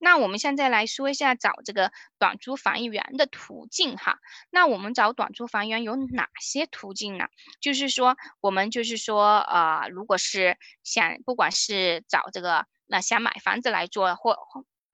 [0.00, 4.20] 那我们现在来说一下找这个短租房源的途径哈。
[4.48, 7.26] 那我们找短租房源有哪些途径呢？
[7.60, 14.38] 就是说我们就是说呃，如果是想不管是找这个那想买房子来做或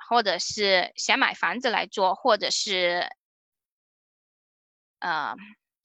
[0.08, 3.08] 或者是想买房子来做，或者是，
[5.00, 5.34] 呃，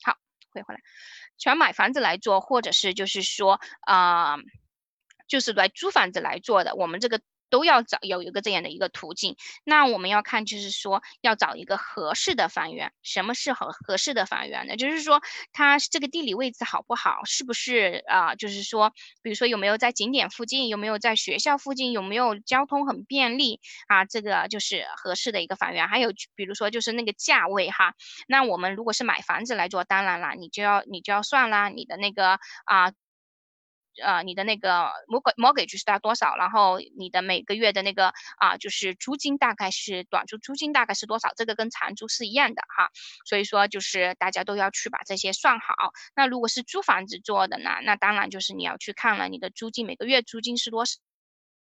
[0.02, 0.16] 好，
[0.52, 0.80] 回回来，
[1.38, 4.36] 想买房子来做，或者是就是说，啊，
[5.26, 7.20] 就是来租房子来做的，我们这个。
[7.50, 12.92] 都要找有一个这样的一个途径，那我们要看就是说要找一个合适的房源。
[13.02, 14.76] 什么是合合适的房源呢？
[14.76, 15.20] 就是说
[15.52, 18.34] 它这个地理位置好不好，是不是啊？
[18.36, 24.04] 就是说，比如说有没有在景点附近，有没有在学校附近，有没有交通很便利啊？
[24.04, 25.88] 这个就是合适的一个房源。
[25.88, 27.94] 还有比如说就是那个价位哈。
[28.28, 32.92] 那我们如果是买房子来做，当然了，你就要你就要算啦，你的那个啊。
[34.02, 34.90] 呃你的那个
[35.36, 36.36] mortgage 是大多少？
[36.36, 41.30] 然后你的每个月的那个啊，就是租金大概是短租租金大概是多少？
[41.36, 42.90] 这个跟长租是一样的哈。
[43.24, 45.74] 所以说就是大家都要去把这些算好。
[46.14, 50.98] 那如果是租房子做的呢，那当然就是你要去看了你的租金每个月租金是多少。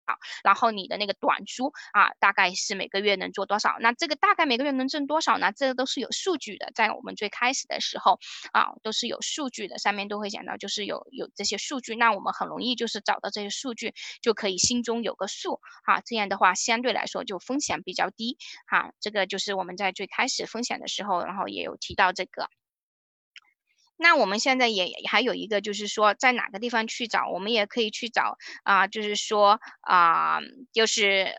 [0.08, 3.76] 好然后你的那个短租啊，大概是每个月能做多少？
[3.82, 5.52] 那这个大概每个月能挣多少呢？
[5.52, 8.20] 这个都是有数据的，在我们最开始的时候
[8.54, 18.94] 啊，都是有数据的，上面都会讲到，就是有有这些数据，那我们很容易就是找到这些数据，就可以心中有个数啊，这样的话相对来说就风险比较低哈。
[19.02, 22.50] 这个就是我们在最开始风险的时候，然后也有提到这个。
[23.98, 30.40] 那我们现在也还有一个，就是说在哪个地方去找，我们也可以去找啊，就是说啊，
[30.74, 31.36] 就是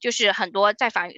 [0.00, 1.08] 就是很多在房。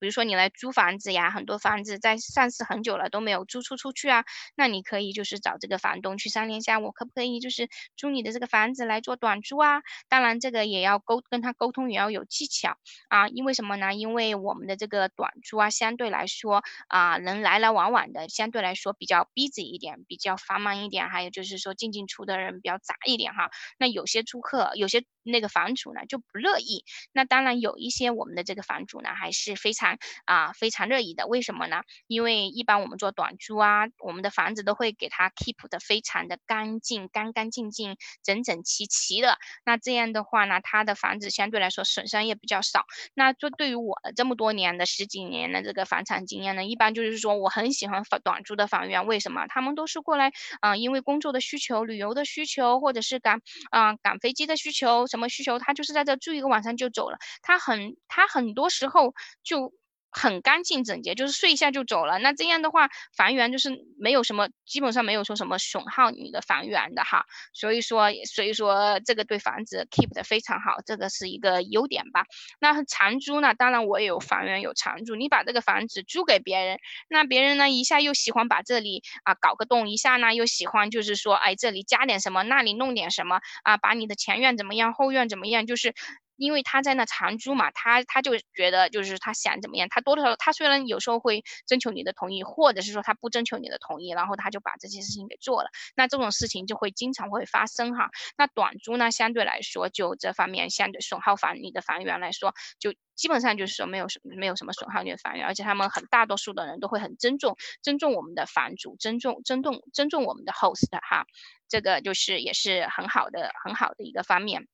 [0.00, 4.24] 比如说你来租房子呀，很多房子在上市很久了都没有租出出去啊，
[4.56, 9.80] 那你可以就是找这个房东去商量一下，我可不可以就是租你的这个房子来做短租啊？
[10.08, 12.76] 当然这个也要沟跟他沟通，也要有技巧
[13.08, 13.26] 啊。
[13.28, 13.94] 因为什么呢？
[13.94, 23.50] 因为我们的这个短租啊，相对来说啊，人来来往往的，相对来说比较 busy 一点，比较繁忙一点，还有就是说进进出的人比较杂一点哈。
[23.78, 26.84] 那有些租客，有些那个房主呢就不乐意。
[27.12, 29.77] 那当然有一些我们的这个房主呢还是非常。
[29.78, 31.82] 常啊，非常乐意的，为什么呢？
[32.08, 39.38] 因为一般我们做短租啊，我们的房子都会给它 keep 的非常的干净，干干净净，整整齐齐的。
[39.64, 42.84] 那这样的话呢，他的房子相对来说损伤也比较少。
[43.14, 49.46] 那就对于我这么多年的十几年的这个房产经验呢，一般就是说我很喜欢短短租的房源，为什么？
[49.48, 57.18] 他们都是过来啊，因为工作的需求、旅游的需求，或者是赶啊赶飞机的需求，什么需求，他就是在这住一个晚上就走了。
[57.42, 59.14] 他很他很多时候
[59.44, 59.67] 就。
[60.10, 62.18] 很干净整洁，就是睡一下就走了。
[62.18, 67.24] 那这样的话，房源就是没有什么，基本上没有说什么损耗你的房源的哈。
[67.52, 72.24] 所以说，所以说这个对房子 keep 的非常好，这个是一个优点吧。
[72.60, 73.54] 那长租呢？
[73.54, 76.78] 当然我也有房源有长租，你把这个房子租给别人，
[77.08, 85.94] 那别人呢一下又喜欢把这里啊搞个洞，一下呢又喜欢就是说，哎这里加点什么，那里弄点什么啊，把你的前院怎么样，后院怎么样，就是。
[86.38, 98.08] 因为他在那长租嘛，他他就觉得就是他想怎么样，他多多少他虽然有时候会征求你的同意，或者是说他不征求你的同意，然后他就把这些事情给做了，那这种事情就会经常会发生哈。
[98.36, 111.26] 那短租呢，相对来说就这方面相对损耗房你的房源来说，就基本上就是说没有什没有什么损耗你的房源，而且他们很大多数的人都会很尊重尊重我们的房主，尊重尊重尊重我们的 host 哈，
[111.68, 114.68] 这个就是也是很好的很好的一个方面。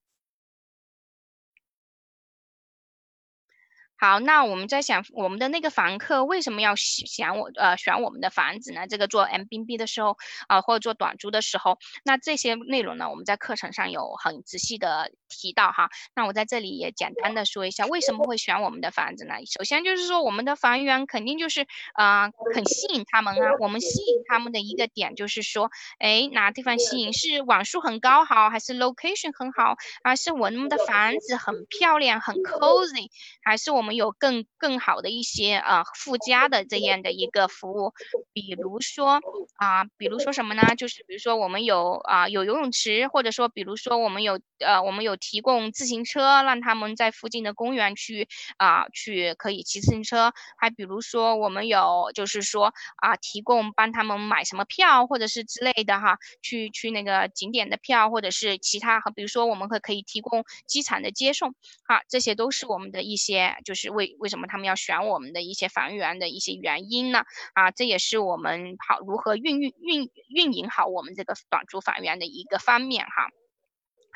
[4.05, 8.86] 好，那我们在想，我们的那个房客为什么要选我呃选我们的房子呢？
[8.86, 15.88] 这个做 M B B 的时候啊，或者做短租的时候，那这些内容呢，我们在课程上有很仔细的提到哈。
[16.14, 19.36] 那我在这里也简单的说一下，为什么会选我们的房子呢？
[19.46, 23.52] 首先就是说，我们的房源肯定就是啊很吸引他们啊。
[23.59, 27.14] 我们吸引他们的一个点就是说，哎，哪地方吸引？
[27.14, 29.76] 是网速很高好，还是 location 很好？
[30.02, 33.09] 还是我们的房子很漂亮很 cozy？
[33.42, 37.92] 还是我们有更更好的一些呃附加的这样的一个服务，
[38.32, 39.20] 比如说
[39.57, 40.74] 啊，比如说什么呢？
[40.76, 50.32] 就是比如说我们有啊有游泳池，或者说比如说我们有呃我们有提供自行车，让他们在附近的公园去啊去可以骑自行车。
[50.57, 61.55] 还比如说我们有就是说啊提供帮他们买什么票或者是之类的哈，去去那个景点的票或者是其他和比如说我们会可以提供机场的接送，
[61.86, 63.57] 好，这些都是我们的一些。
[63.64, 67.25] 就就是为为什么他们要选我们的一些房源的一些原因呢？
[67.55, 73.31] 啊，这也是我们好如何运运运运营好我们这个短租房源的一个方面哈。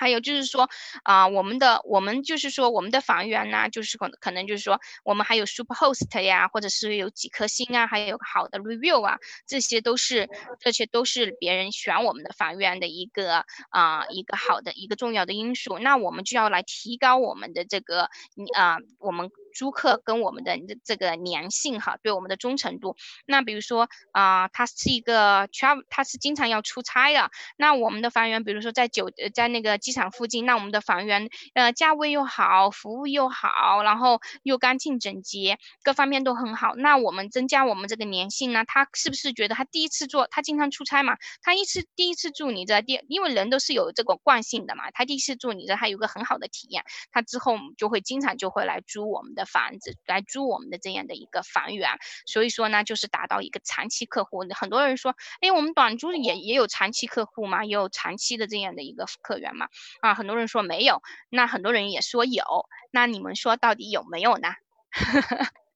[0.00, 0.70] 还有就是说，
[1.02, 10.28] 啊，我们的我们就是说我们的房源呢，就是可可能就是说我们还有 super host 呀，或者是有几颗星啊，还有好的 review 啊，这些都是
[10.60, 15.80] 这些都是别人选我们的房源的一个啊一个好的一个重要的因素。
[15.80, 19.32] 那我们就要来提高我们的这个你啊我们。
[19.54, 22.96] 租客跟我们的这个粘性哈，对我们的忠诚度。
[23.26, 27.30] 那比如说啊，他是一个 travel，他是经常要出差的。
[27.56, 36.74] 那我们的房源，比如说在酒在那个机场附近，那我们的房源呃价位又好，服务又好，然后又干净整洁，各方面都很好。
[36.76, 49.48] 那我们增加我们这个粘性呢，他是不是觉得他第一次做，他经常出差嘛，他一次第一次住你这第，因为人都是有这个惯性的嘛，他第一次住你这，他有个很好的体验，他之后就会经常就会来租我们的。
[49.48, 51.88] 房子来租我们的这样的一个房源，
[52.26, 54.44] 所以说呢，就是达到一个长期客户。
[54.54, 57.64] 很多人说，哎，我们短租也也有长期客户嘛？
[57.64, 59.68] 也有长期的这样的一个客源嘛？
[60.02, 62.44] 啊，很多人说没有，那很多人也说有，
[62.90, 64.52] 那你们说到底有没有呢？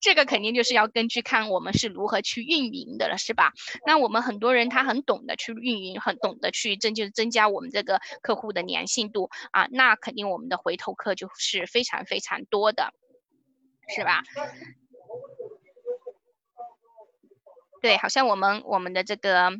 [0.00, 3.52] 这个肯定就是要根据看我们是如何去运营的了，是吧？
[3.86, 12.94] 那我们很多人他很懂得去运营，很懂得去增就是增加我们这个客户的粘性度啊，那肯定我们的回头客就是非常非常多的，
[13.94, 14.22] 是吧？
[17.82, 19.52] 对，好像我们我们的这个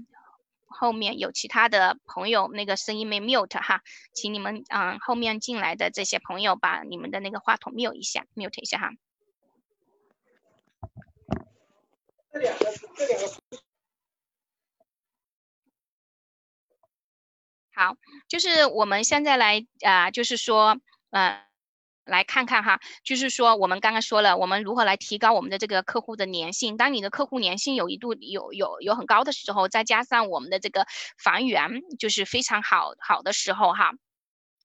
[0.67, 3.83] 后面有其他的朋友，那个声音没 mute 哈，
[4.13, 8.91] 请你们嗯后面进来的这些朋友把你们的那个话筒 mute 一下，mute 一下哈。
[12.33, 12.65] 这两个，
[12.97, 13.27] 这两个。
[17.73, 17.97] 好，
[18.29, 20.79] 就是我们现在来啊，就是说，
[21.11, 21.41] 嗯。
[22.07, 26.77] 来看看哈，就是说我们刚刚说了，我们如何来提高我们的这个客户的粘性。
[26.77, 30.87] 当你的客户粘性有一度有有有很高的时候，再加上我们的这个
[31.23, 31.71] 房源
[32.01, 33.93] 就是非常好好的时候哈。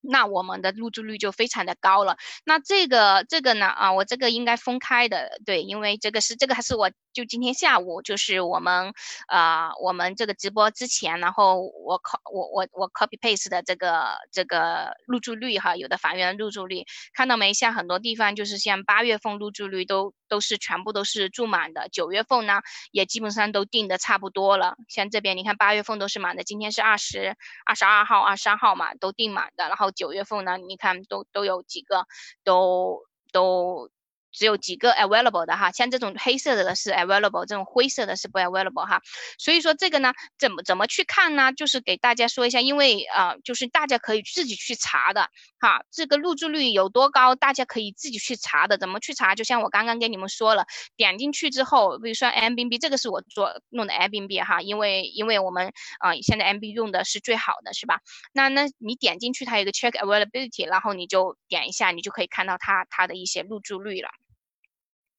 [0.08, 2.18] 那我们的入住率就非常的高了。
[2.46, 8.94] 那这个这个呢啊，我这个应该分开的，对，因为这个是这个还是我就今天下午就是我们
[9.28, 17.54] 啊我们这个直播之前，然后我考我我我 copy paste 的这个这个入住率哈，有的房源入住率看到没？
[17.54, 22.60] 像很多地方就是像八月份入住率都都是全部都是住满的，九月份呢
[22.92, 24.76] 也基本上都订的差不多了。
[24.90, 27.36] 像这边你看八月份都是满的，今天是二十
[27.66, 29.95] 二十二号、二十三号嘛，都订满的，然后。
[29.96, 32.06] 九月份呢，你看都都有几个，
[32.44, 33.90] 都都。
[34.36, 39.02] 只有几个 available 的哈，像这种黑色的是 available，这种灰色的是不 available 哈。
[39.40, 41.54] 所以说这个呢，怎么怎么去看呢？
[41.54, 45.30] 就是给大家说一下，因为啊，就是大家可以自己去查的
[45.60, 45.84] 哈。
[45.92, 48.78] 这个入住率有多高，大家可以自己去查的。
[48.78, 49.36] 怎么去查？
[49.36, 50.66] 就像我刚刚跟你们说了，
[50.98, 58.00] 点进去之后，比如说 M B B，这个是我做弄的 M B B 哈，因为因为我们啊现在 M B 用的是最好的是吧？
[58.34, 64.10] 那那你点进去，它有一个 check availability，然后你就点一下，你就可以看到它它的一些入住率了。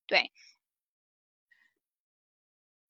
[0.08, 0.30] 对，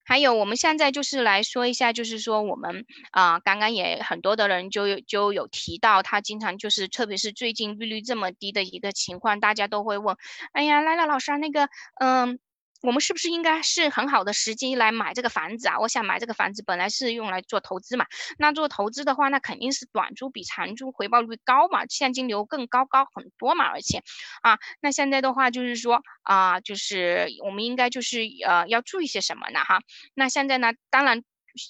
[0.04, 10.16] 还有我们现在就是来说一下，就是说我们啊，刚刚也很多的人就就有提到，他经常就是，特别是最近利率这么低的一个情况，大家都会问，
[10.52, 11.68] 哎呀，来了老师，那个，
[12.00, 12.38] 嗯。
[12.86, 15.80] 我们是不是应该是很好的时机来买这个房子啊？
[15.80, 18.06] 我想买这个房子，本来是用来做投资嘛。
[18.38, 23.64] 那做投资的话，那肯定是短租比长租回报率高嘛，现金流更高高很多嘛。
[23.64, 24.04] 而且，
[24.40, 29.64] 啊，那现在的话就是说啊，就是我们应该就是呃要注意些什么呢？
[29.64, 29.80] 哈，
[30.14, 31.24] 那现在呢，当然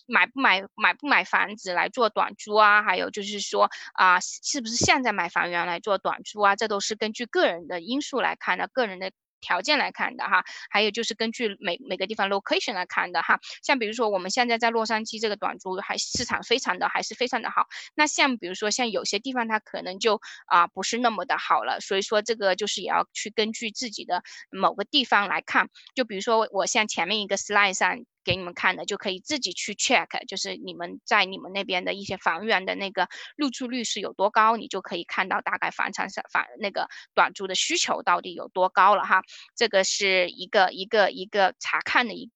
[0.07, 6.57] 买不买买不买房子来做短租啊，还有就是说啊，是不是现在买房源来做短租啊？
[6.57, 9.11] 这都是根据个人的因素来看的，个人的。
[9.47, 13.39] 条件来看的哈，还有就是根据每每个地方 location 来看的哈。
[13.63, 17.67] 像比如说我们现在在洛杉矶这个短租还市场非常的还是非常的好。
[17.95, 25.69] 那像比如说像有些地方它可能就啊不是那么的好了，所以说这个就是也要去根据自己的某个地方来看。
[25.95, 28.05] 就比如说我像前面一个 slide 上。
[28.27, 39.23] 给你们看的就可以自己去 check，就是你们在你们那边的一些房源的那个入住率是有多高，你就可以看到大概房产上房那个短租的需求到底有多高了哈。
[39.55, 42.33] 这个是一个一个一个查看的一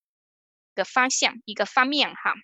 [0.77, 2.35] 个方向一个方面哈。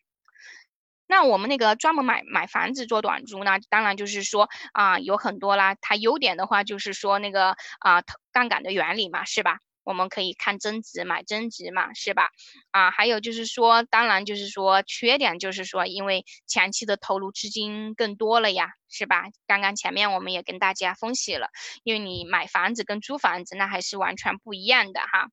[1.07, 9.61] 那我们那个专门买买房子做短租呢，当然就是说啊有很多啦，它优点的话就是说那个啊杠杆的原理嘛，是吧？
[9.87, 12.29] 我们可以看增值买增值嘛，是吧？
[12.73, 19.27] 啊，还有就是说，当然就是说，缺点就是说，因为前期的投入资金更多了呀，是吧？
[19.47, 21.51] 刚刚前面我们也跟大家分析了，
[21.85, 25.29] 因为你买房子跟租房子那还是完全不一样的哈。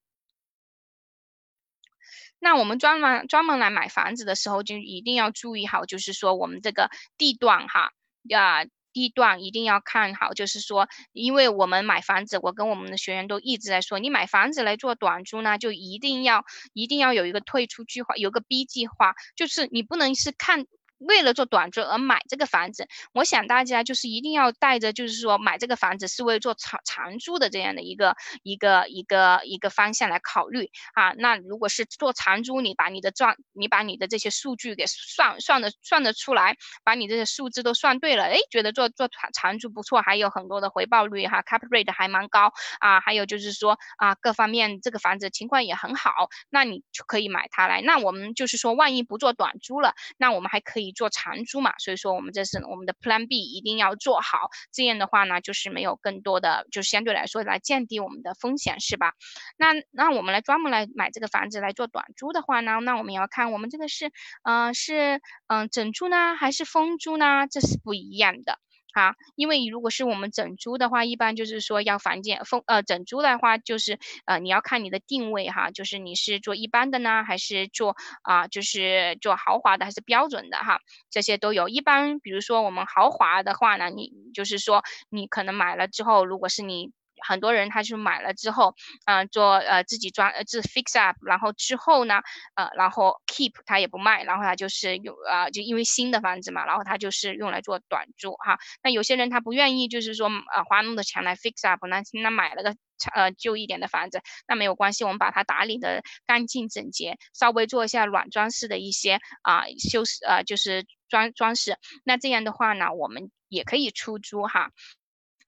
[2.38, 7.92] 那我们专门专门来买房子的时候，就一定要注意好，就是说我们这个地段哈，
[8.30, 8.66] 呀。
[8.94, 20.66] 地段一定要看好，就是说，因为我们买房子，我跟我们的学员都一直在说，你买房子来做短租呢，就一定要一定要有一个退出计划，有个 B 计划，就是你不能是看。
[21.08, 31.12] 为了做短租而买这个房子，我想大家就是一定要带着，就是说买这个房子是为做长长租的这样的一个一个一个一个方向来考虑啊。
[31.18, 47.82] 那如果是做长租，你把你的赚，你把你的这些数据给算算的算得出来，把你这些数字都算对了，哎，觉得做做长长租不错，还有很多的回报率哈，cap rate 还蛮高啊，还有就是说啊，各方面这个房子情况也很好，那你就可以买它来。
[47.82, 50.93] 那我们就是说，万一不做短租了，那我们还可以。
[50.94, 59.14] 做长租嘛，所以说我们这是我们的 Plan B 一定要做好，这样的话呢，就是没有更多的，就相对来说来降低我们的风险，是吧？
[59.58, 64.12] 那那我们来专门来买这个房子来做短租的话呢，那我们要看我们这个是，
[64.44, 67.48] 嗯，是嗯整租呢，还是封租呢？
[67.50, 68.60] 这是不一样的。
[68.94, 80.80] 哈，因为如果是我们整租的话，一般就是说要房间封呃整租的话，就是呃你要看你的定位哈，就是你是做一般的呢，还是做啊就是做豪华的，还是标准的哈，
[81.10, 81.68] 这些都有。
[81.70, 86.92] 一般比如说我们豪华的话呢，你就是说你可能买了之后，如果是你。
[87.26, 92.22] 很多人他去买了之后，嗯，做呃自己装呃自 fix up，然后之后呢，
[92.56, 98.60] 呃，然后 keep 他也不卖，然后他就是用啊，就因为新的房子嘛，然后他就是用来做短租哈。
[98.84, 102.76] 那有些人他不愿意，就是说呃花那么多钱来 fix up，那那买了个
[103.14, 114.72] 呃旧一点的房子，那没有关系，我们把它打理的干净整洁，稍微做一下软装饰的一些啊修饰呃就是装装饰，那这样的话呢，我们也可以出租哈。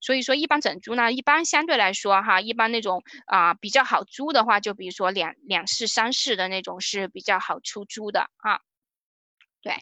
[0.06, 8.60] 所以说，一般整租呢，一般相对来说哈，一般那种啊比较好租的话，就比如说两两室三室的那种是比较好出租的啊。
[9.64, 9.74] 对，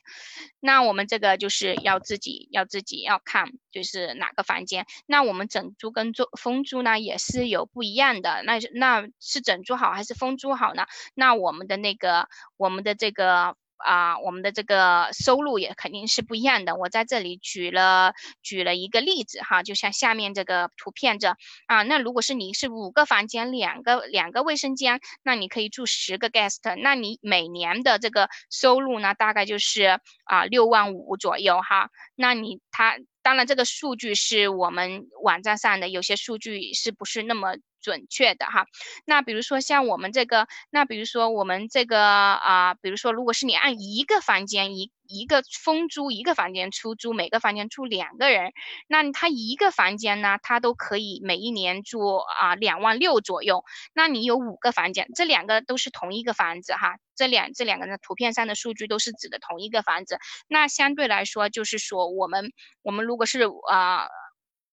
[0.62, 4.86] 那我们这个就是要自己要自己要看，就是哪个房间。
[5.08, 10.86] 那我们整租跟租封租呢也是有不一样的，那那是整租好还是封租好呢？
[11.16, 13.58] 那我们的那个我们的这个。
[13.84, 16.76] 啊，我们的这个收入也肯定是不一样的。
[16.76, 21.36] 我在这里举了举了一个例子哈，就像下面这个图片这
[21.68, 31.90] 啊，那如果是你是五个房间，两个两个卫生间，那你可以住十个 guest，那你每年的这个收入呢，大概就是啊六万五左右哈。
[32.16, 37.56] 那你他当然这个数据是我们网站上的，有些数据是不是那么。
[37.84, 38.66] 准确的哈，
[39.06, 44.92] 那比如说像我们这个，那比如说我们这个啊，比如说如果是你按一个房间一。
[45.06, 48.54] 一个封租一个房间出租，每个房间住两个人，
[48.88, 53.66] 那他一个房间呢，他都可以每一年住啊两万六左右。
[53.94, 60.18] 那你有五个房间，这两个都是同一个房子哈，这两这两个呢图片上的数据都是指的同一个房子。
[60.48, 64.08] 那相对来说，就是说我们我们如果是啊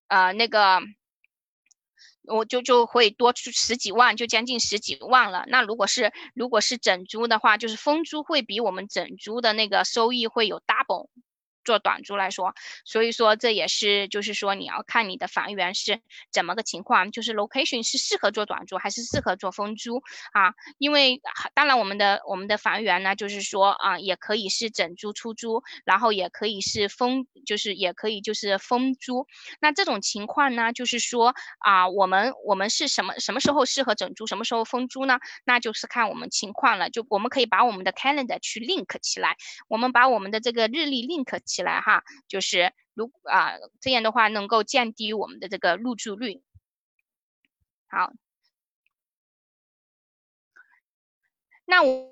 [0.07, 0.81] 啊那个。
[2.27, 5.45] 我就就会多出十几万，就将近十几万了。
[5.49, 11.09] 那如果是如果是整租的话，就是封租会比我们整租的那个收益会有 double。
[11.71, 12.53] 做短租来说，
[12.85, 16.01] 所以说这也是就是说你要看你的房源是
[16.33, 20.03] 怎么个情况，就是 location 是适合做短租还是适合做封租
[20.33, 20.53] 啊？
[20.79, 21.21] 因为
[21.55, 29.29] 当然我们的我们的房源呢，就是说啊也可以是整租出租，然后也可以是封，就是也可以就是封租。
[29.61, 35.21] 那这种情况呢，就是说啊我们我们是什么什么时候适合整租，什么时候封租呢？
[35.45, 36.91] 那就是看我们情况了。
[36.91, 39.37] 就我们可以把我们的 calendar 去 link 起来，
[39.69, 41.21] 我们把我们的这个日历 link。
[41.45, 46.43] 起来哈，就是如啊这样的话能够降低我们的这个入住率。
[47.89, 48.13] 好，
[51.65, 52.11] 那我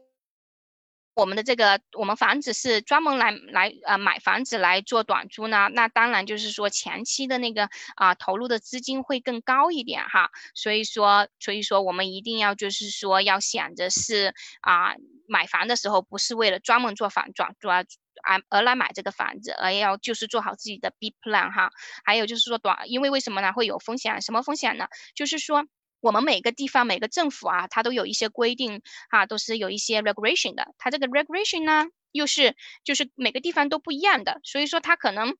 [1.14, 14.94] 我们的这个我们房子是专门来来呃买房子来做短租呢，那当然就是说前期的那个啊投入的资金会更高一点哈，所以说所以说我们一定要就是说要想着是啊
[15.26, 17.84] 买房的时候不是为了专门做房转租啊。
[18.22, 21.70] 而而来买这个房子，而要就是做好自己的 B plan 哈，
[22.04, 23.52] 还有就是说短，因为为什么呢？
[23.52, 24.88] 会有风险，什么风险呢？
[25.14, 25.66] 就是说
[26.00, 35.36] 我们每个地方每个政府啊，它都有一些规定啊，都是有一些 regulation 的，它这个 regulation 呢，又是就是每个地方都不一样的，所以说它可能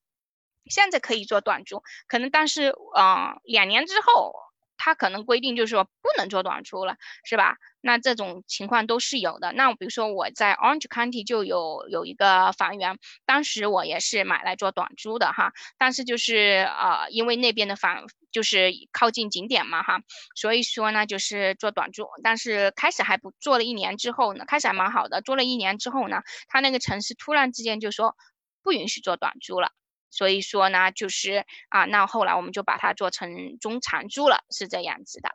[0.66, 4.47] 现在可以做短租，可能但是啊两年之后。
[4.78, 7.58] 他可能规定就是说不能做短租了，是吧？
[7.80, 9.52] 那这种情况都是有的。
[9.52, 15.52] 那比如说我在 Orange County 就有有一个房源，当时我也是买来做短租的哈。
[15.76, 20.00] 但是就是呃，因为那边的房就是靠近景点嘛哈，
[20.34, 22.06] 所以说呢就是做短租。
[22.22, 25.22] 但是开始还不做了一年之后呢，开始还蛮好的。
[25.22, 28.16] 做了一年之后呢，他那个城市突然之间就说
[28.62, 29.70] 不允许做短租了。
[30.10, 35.30] 所以说呢，就是啊，那后来我们就把它做成中长租了，是这样子的。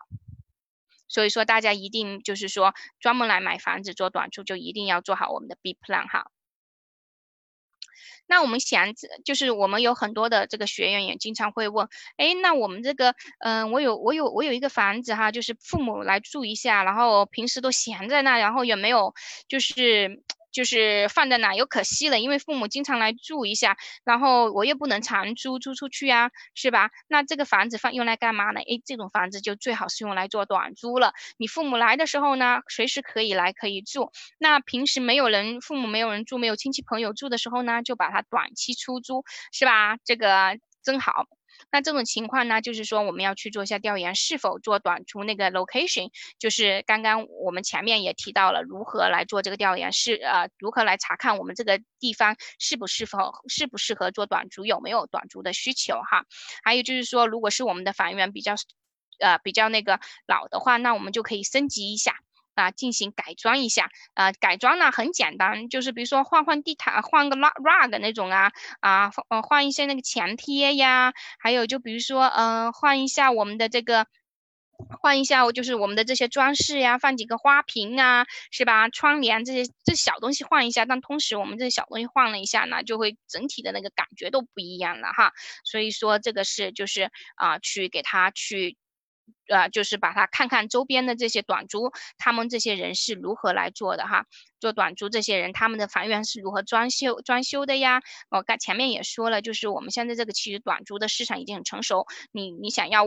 [1.08, 6.32] 所以说大家一定就是说专门来买房子做短租，就一定要做好我们的 B plan 哈。
[8.26, 8.94] 那我们想，
[9.24, 19.14] 就是我们有很多的这个学员也经常会问，哎，那我们这个，嗯，我有我有我有一个房子哈，就是父母来住一下，然后平时都闲在那，然后也没有
[19.48, 20.24] 就是。
[20.54, 23.76] 就是放在哪又可惜了，因为父母经常来住一下，
[24.06, 26.92] 然后我又不能长租租出去啊，是吧？
[27.10, 28.62] 那这个房子放用来干嘛呢？
[28.62, 31.14] 诶，这种房子就最好是用来做短租了。
[31.38, 34.12] 你父母来的时候呢，随时可以来可以住。
[34.38, 39.98] 那平时没有人，父母没有人住，没有亲戚朋友住的时候呢，就把它短期出租，是吧？
[40.06, 41.26] 这个真好。
[41.72, 46.10] 那这种情况呢，就是说我们要去做一下调研，是否做短租那个 location，
[46.40, 56.26] 就是刚刚我们前面也提到了如何来做这个调研，是呃如何来查看我们这个地方适不适合适不适合做短租，有没有短租的需求哈。
[56.64, 58.56] 还有就是说，如果是我们的房源比较
[59.20, 62.16] 呃比较那个老的话，那我们就可以升级一下。
[62.56, 74.08] 啊，进行改装一下，啊，改装呢很简单，就是比如说换换地毯，换个 rug 那种啊，啊，呃，换一些那个墙贴呀，还有就比如说，嗯，换一下我们的这个，
[75.02, 78.90] 换一下就是我们的这些装饰呀，放几个花瓶啊，是吧？
[78.90, 85.34] 窗帘这些这小东西换一下，但同时我们这小东西换了一下呢，就会整体的那个感觉都不一样了哈。
[85.64, 88.78] 所以说这个是就是啊，去给他去。
[89.48, 94.26] 呃，就是把它看看周边的这些短租，他们这些人是如何来做的哈？
[94.60, 98.02] 做短租这些人，他们的房源是如何装修装修的呀？
[98.30, 103.06] 我刚前面也说了，就是我们现在这个其实短租的市场已经很成熟，你你想要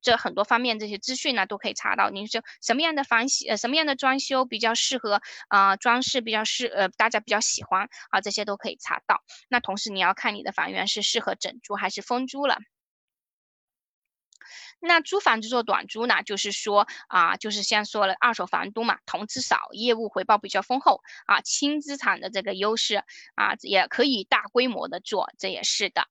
[0.00, 2.10] 这很多方面这些资讯呢，都可以查到。
[2.10, 5.76] 你说什么样的房呃什么样的装修比较适合啊？
[5.76, 9.22] 装饰比较适呃大家比较喜欢啊，这些都可以查到。
[9.48, 12.58] 那同时你要看你的房源是适合整租还是分租了。
[14.84, 22.96] 那租房子做短租呢，就是说啊，就是先说了二手房东嘛，投资少，业务回报比较丰厚啊，轻资产的这个优势
[23.36, 26.06] 啊，也可以大规模的做，这也是的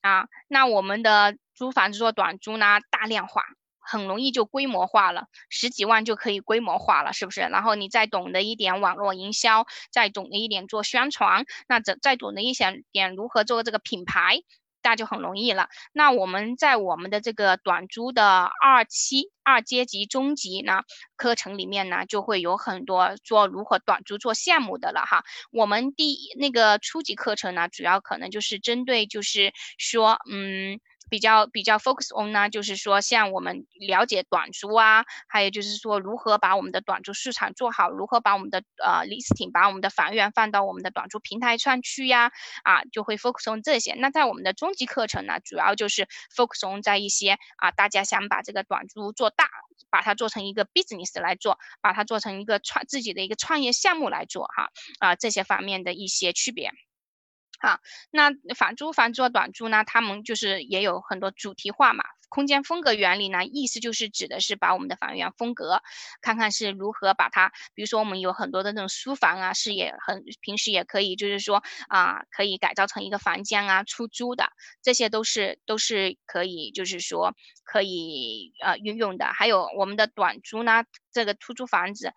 [0.00, 0.26] 啊。
[0.48, 3.44] 那我们的租房子做短租呢，大量化，
[3.78, 7.42] 很容易就规模化了，十几万就可以规模化了，是不是？
[7.42, 14.40] 然后你再懂得一点网络营销，再懂得一点做宣传，那再再懂得一些点如何做这个品牌。
[14.86, 15.68] 那就很容易了。
[15.92, 20.82] 那我们在我们的这个短租的二期、二阶级、中级呢
[21.16, 25.24] 课程里面呢，就会有很多做如何短租做项目的了哈。
[25.50, 30.78] 我们第那个初级课程呢，主要可能就是针对，就是说，嗯。
[31.08, 42.32] 比较比较 focus on 呢，就是说像我们了解短租啊，还有就是说如何把我们的短租市场做好，如何把我们的呃 listing 把我们的房源放到我们的短租平台上去呀，
[42.64, 43.94] 啊，就会 focus on 这些。
[43.94, 49.48] 那在我们的中级课程呢，主要就是 focus on 在一些啊，大家想把这个短租做大，
[49.90, 56.72] 把它做成一个 business 来做，把它做成一个创自己的一个创业项目来做哈，啊，这些方面的一些区别。
[57.60, 57.78] 好，
[58.10, 59.82] 那反租、反租和、短租呢？
[59.84, 62.04] 他们就是也有很多主题化嘛。
[62.28, 65.80] 空间风格原理呢，意思就是指的是把我们的房源风格，
[66.20, 74.50] 看看是如何把它，比如说我们有很多的那种书房啊，是也很平时也可以，就是说啊，可以改造成一个房间啊，出租的，
[74.82, 79.26] 这些都是都是可以，就是说可以呃运用的。
[79.26, 82.12] 还有我们的短租呢，这个出租房子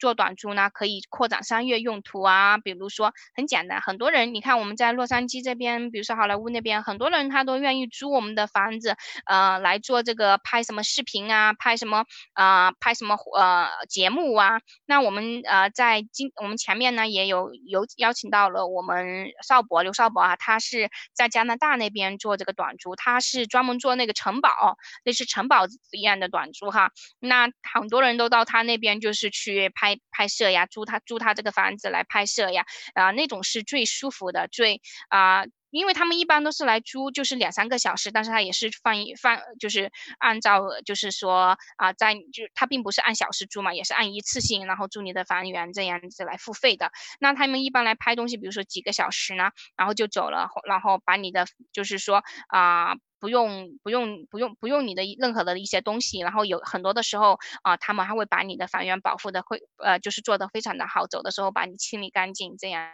[0.00, 8.96] 做短租呢，可以扩展商业用途啊，比如说很简单，很多人你看我们在洛杉矶这边，比如说好莱坞那边，很多人他都愿意租我们的房子，
[9.26, 9.51] 呃。
[9.58, 14.60] 来做这个拍什么视频啊，拍什么啊，拍什么呃节目啊？
[14.86, 26.90] 那我们呃在今我们前面呢也有有邀请到了我们邵博刘邵博啊，他是在加拿大那边做这个短租，他是专门做那个城堡，那是城堡一样的短租哈。
[27.18, 35.44] 那很多人都到他那边就是去拍拍摄呀，租他租他这个房子来拍摄呀，啊那种是最舒服的，最啊。
[35.72, 46.92] 因为他们一般都是来租，就是两三个小时，但是他也是放一放，就是按照就是说啊，在就他并不是按小时租嘛，也是按一次性，然后租你的房源这样子来付费的。
[47.18, 62.90] 那他们一般来拍东西，比如说几个小时呢，然后就走了，然后把你的就是说啊，不用不用不用不用你的任何的一些东西，然后有很多的时候啊，他们还会把你的房源保护的会呃，就是做的非常的好，走的时候把你清理干净这样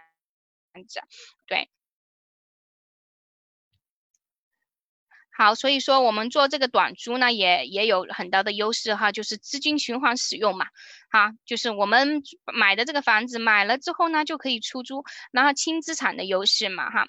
[0.88, 1.00] 子，
[1.46, 1.68] 对。
[5.38, 10.66] 好，所以说我们做这个短租呢，也也有很大的优势哈，就是资金循环使用嘛，
[11.12, 17.06] 哈，就是我们买的这个房子买了之后呢，就可以出租，然后轻资产的优势嘛，哈，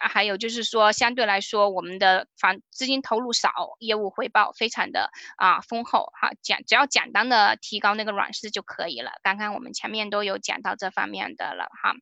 [0.00, 11.94] 还有就是说相对来说我们的房资金投入少，业务回报非常的啊丰厚哈，简只要简单的提高那个软势就可以了，刚刚我们前面都有讲到这方面的了哈。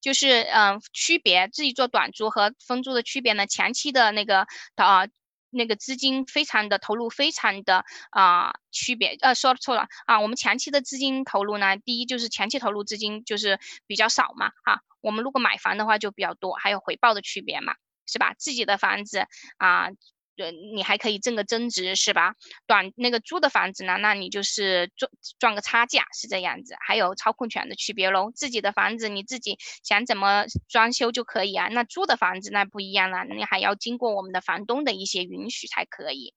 [0.00, 3.46] 就是嗯，区别自己做短租和分租的区别呢？
[3.46, 4.46] 前期的那个
[4.76, 5.06] 啊，
[5.50, 9.16] 那个资金非常的投入，非常的啊区别。
[9.20, 14.82] 呃，说错了啊，我们前期的资金投入呢，第一就是前期投入资金就是比较少嘛，哈。
[15.00, 17.74] 我们如果买房的话就比较多，还有回报的区别嘛，
[18.06, 18.34] 是吧？
[18.38, 19.26] 自己的房子
[19.58, 19.88] 啊。
[20.36, 22.34] 对，你还可以挣个增值，是吧？
[22.66, 26.74] 短那个租的房子呢，那你就是赚赚个差价，是这样子。
[26.86, 36.32] 还有操控权的区别喽，自己的房子你自己想怎么装修就可以啊，那租的房子那不一样了，你还要经过我们的房东的一些允许才可以。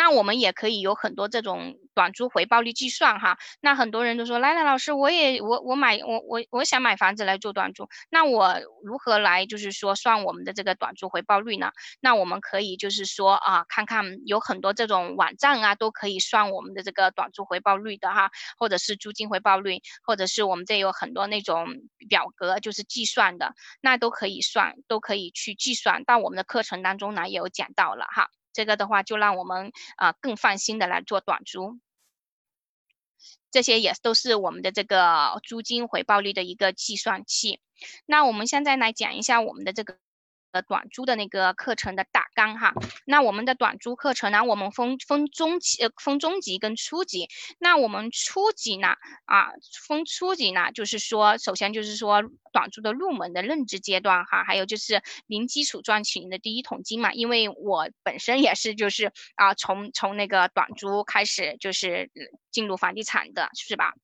[0.00, 3.36] 那我们也可以有很多这种短租回报率计算哈。
[3.60, 11.72] 那很多人都说，来来老师，我也我我买我我我想买房子来做短租，那我如何来就是说算我们的这个短租回报率呢？
[12.00, 21.66] 那我们可以就是说啊，看看有很多这种网站啊，都可以算我们的这个短租回报率的哈，或者是租金回报率，或者是我们这有很多那种
[22.08, 28.30] 表格就是计算的，那都可以算，都可以去计算到我们的课程当中呢也有讲到了哈。
[28.52, 31.78] 这个的话，就让我们啊更放心的来做短租，
[33.50, 37.60] 这些也都是我们的这个租金回报率的一个计算器。
[38.06, 39.98] 那我们现在来讲一下我们的这个。
[40.52, 42.74] 呃，短租的那个课程的大纲哈，
[43.04, 47.28] 那我们的短租课程呢，我们分分中级、呃分中级跟初级。
[47.58, 48.88] 那我们初级呢，
[49.26, 49.52] 啊，
[49.86, 52.22] 分初级呢，就是说，首先就是说
[52.52, 57.12] 短租的入门的认知阶段哈，还有就是零基础赚取你的第一桶金嘛。
[57.12, 62.10] 因为我本身也是就是啊，从从那个短租开始就是
[62.50, 63.94] 进入房地产的，是吧？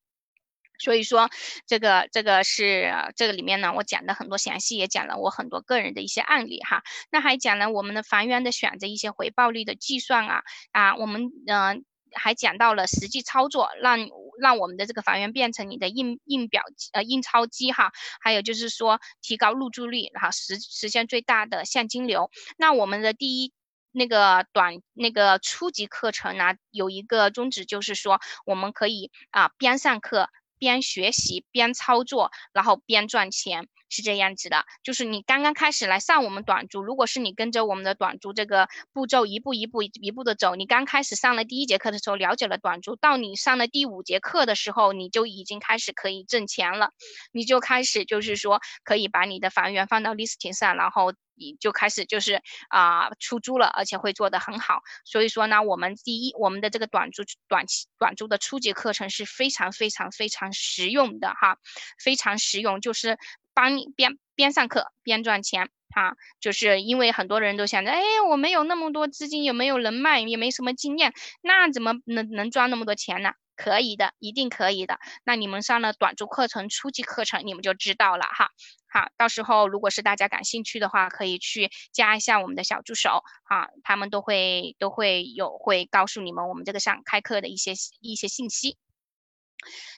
[0.78, 1.28] 所以说，
[1.66, 6.82] 这个这个是这个里面呢，我讲的很多详细，也讲了我很多个人的一些案例哈。
[7.10, 14.08] 那还讲了我们的房源的选择一些回报率的计算啊啊，我们嗯还讲到了实际操作，让
[14.40, 16.62] 让我们的这个房源变成你的印印表
[16.92, 17.92] 呃印钞机哈。
[18.20, 22.30] 还有就是说提高入住率哈，实实现最大的现金流。
[22.56, 23.52] 那我们的第一
[23.92, 30.28] 那个短那个初级课程呢，有一个宗旨就是说，我们可以啊边上课。
[30.58, 34.64] 边学习边操作，然后边赚钱，是这样子的。
[34.82, 46.90] 就是你刚刚开始来上我们短租，如果是你跟着我们的短租这个步骤一步一步一步的走，你刚开始上了第一节课的时候了解了短租，到你上了第五节课的时候，你就已经开始可以挣钱了，
[47.32, 51.12] 你就开始就是说可以把你的房源放到 listing 上，然后。
[51.38, 54.80] 你就开始就是啊出租了，而且会做得很好。
[55.04, 61.58] 所以说呢，我们第一，我们的这个短租短期短租的初级课程是非常非常非常实用的哈，
[62.02, 63.18] 非常实用，就是
[63.56, 66.14] 帮你边边上课边赚钱哈。
[66.38, 73.32] 就是因为很多人都想着，哎，我没有那么多资金，也没有人脉，也没什么经验，那怎么能能赚那么多钱呢？
[73.56, 74.98] 可以的，一定可以的。
[75.24, 78.50] 那你们上了短租课程、初级课程，你们就知道了哈。
[78.86, 88.76] 好，到时候如果是大家感兴趣的话，可以去加一下我们的小助手啊，他们都会都会有会告诉你们我们这个上开课的一些一些信息。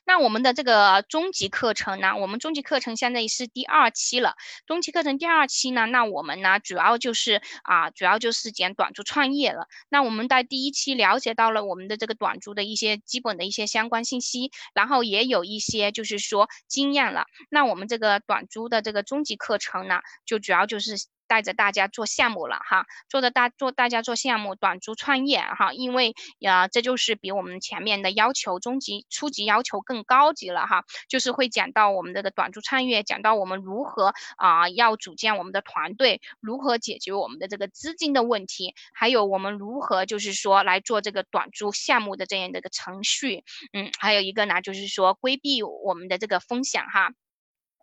[0.04, 2.16] 那我们的这个中级课程呢？
[2.16, 4.34] 我们中级课程现在是第二期了。
[4.66, 9.66] 中级课程第二期呢，那我们呢主要就是啊，主要就是讲短租创业了。
[9.88, 17.26] 那我们在第一期了解到了我们的这个短租的一些基本的一些相关信息，然后也有一些就是说经验了。
[17.50, 20.96] 那我们这个短租的这个中级课程呢，就主要就是。
[21.29, 47.11] 带着大家做项目了哈，做的大做大家做项目短租创业哈，因为呀这就是比我们前面的要求中级初级要求更高级了哈，就是会讲到我们这个短租创业，讲到我们如何啊要组建我们的团队，如何解决我们的这个资金的问题，还有我们如何就是说来做这个短租项目的这样的一个程序，嗯，还有一个呢就是说规避我们的这个风险哈。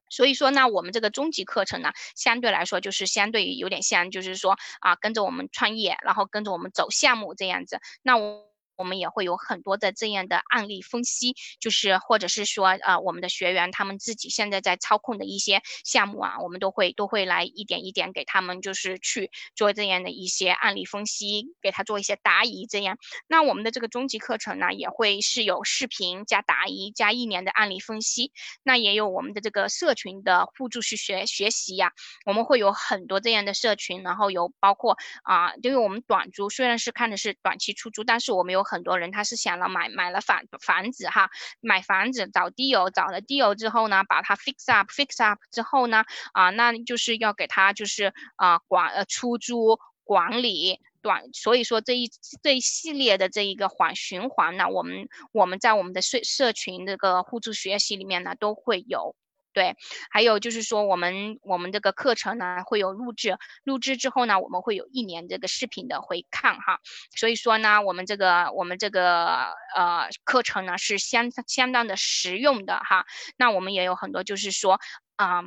[0.10, 7.80] 所以说那，我们这个中级课程呢，相对来说就是相对于有点像，就是说啊，跟着我们创业，然后跟着我们走项目这样子。
[8.01, 8.55] 那我。
[8.78, 22.67] 我们也会有很多的这样的案例分析，就是或者是说，呃，我们的学员他们自己现在在操控的一些项目啊，我们都会都会来一点一点给他们，就是去做这样的一些案例分析，给他做一些答疑。
[22.67, 22.97] 这样，
[23.28, 31.93] 那我们的这个中级课程呢，也会是有视频加答疑加一年的案例分析，那也有我们的这个社群的互助去学学习呀。
[32.26, 38.64] 我们会有很多这样的社群，然后有包括啊，因为我们短租虽然是看的是短期出租，但是我们有。
[38.66, 41.30] 很多人他是想了买买了房房子哈，
[41.61, 46.03] 买房子找地友，找了地友之后呢，把它 fix up fix up 之后呢，
[46.34, 52.09] 啊，那就是要给他就是啊管呃出租管理短，所以说这一
[52.43, 59.16] 这一系列的这一个环循环呢，我们我们在我们的社社群这个互助学习里面呢都会有。
[59.56, 59.76] 对，
[60.12, 66.82] 还有就是说，我们我们这个课程呢会有录制，录制之后呢，我们会有一年这个视频的回看哈。
[67.16, 73.06] 所以说呢，我们这个我们这个呃课程呢是相相当的实用的哈。
[73.38, 74.80] 那我们也有很多就是说
[75.16, 75.43] 啊。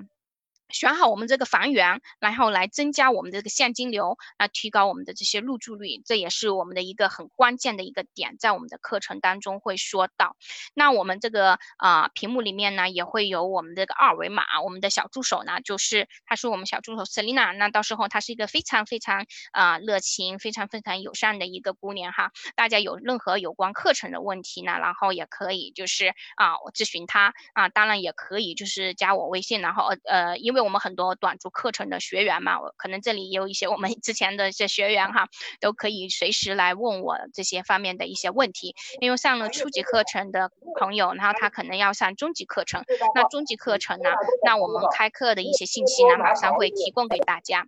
[0.70, 10.36] 选好我们这个房源，然后来增加我们的这个现金流，啊，提高我们的这些入住率，这也是我们的一个很关键的一个点，在我们的课程当中会说到。
[10.74, 22.30] 那我们这个啊屏幕里面呢，也会有我们这个二维码，我们的小助手呢，就是他是我们小助手 Selina，那到时候他是一个非常非常啊热情、非常非常友善的一个姑娘哈。
[22.56, 30.57] 大家有任何有关课程的问题呢，然后也可以就是啊我咨询他啊，当然也可以就是加我微信，然后呃因为。
[30.60, 35.28] 我们很多短租课程的学员嘛，我可能这里也有一些我们 之前的一些学员哈，
[35.60, 38.74] 都可以随时来问我这些方面的一些问题。
[39.00, 42.82] 因为上了初级课程的朋友，然后他可能要上中级课程，
[43.14, 44.10] 那中级课程呢，
[44.44, 47.66] 那我们开课的一些信息呢，马上会提供给大家。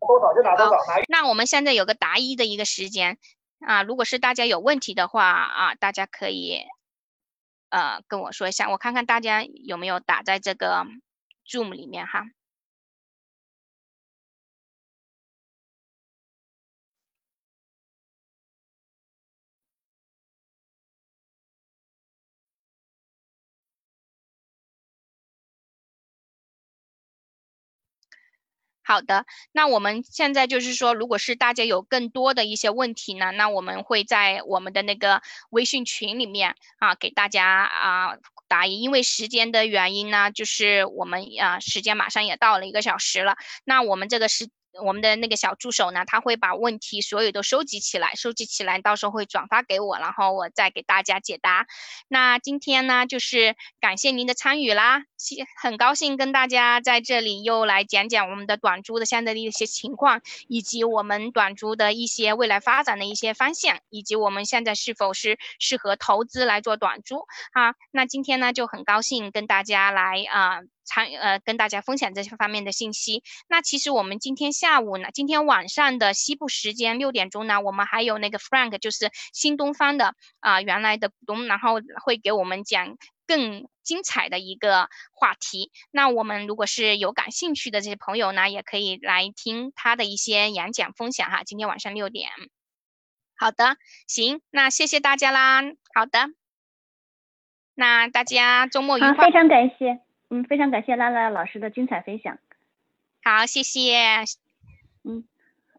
[0.00, 3.18] 好，那我们现在有个答疑的一个时间
[3.60, 6.62] 啊，如果是大家有问题的话啊，大家可以
[7.70, 10.86] 呃跟我说一下，我看看大家有没有打在这个。
[11.48, 12.28] Zoom 里面哈。
[28.84, 35.20] 好的，那我们现在就是说，如果是大家有更多的一些问题呢，那我们会在我们的那个
[35.50, 38.16] 微信群里面啊，给大家啊
[38.48, 38.80] 答疑。
[38.80, 44.48] 因为时间的原因呢，就是我们啊时间马上也到了一个小时了，那我们这个时。
[44.84, 51.66] 我们的那个小助手呢，他会把问题所有都收集起来，收集起来，到时候会转发给我，然后我再给大家解答。
[52.08, 55.02] 那今天呢，就是感谢您的参与啦，
[55.60, 67.74] 很高兴跟大家在这里又来讲讲我们的短租的现在的一些情况，以及我们短租的一些未来发展的一些方向，以及我们现在是否是适合投资来做短租啊？
[67.90, 70.60] 那今天呢，就很高兴跟大家来啊。
[70.88, 73.22] 参呃跟大家分享这些方面的信息。
[73.46, 85.70] 那其实我们今天下午呢，今天晚上的西部时间六点钟呢，我们还有那个 Frank，就是新东方的啊原来的股东，然后会给我们讲更精彩的一个话题。
[85.90, 91.42] 那我们如果是有感兴趣的这些朋友呢，也可以来听他的一些演讲分享哈。
[91.44, 92.30] 今天晚上六点。
[93.36, 93.76] 好的，
[94.08, 95.62] 行，那谢谢大家啦。
[95.94, 96.30] 好的，
[97.74, 99.26] 那大家周末愉快。
[99.26, 100.07] 非常感谢。
[100.30, 102.38] 嗯，非常感谢拉拉老师的精彩分享。
[103.22, 103.96] 好，谢谢。
[105.04, 105.24] 嗯，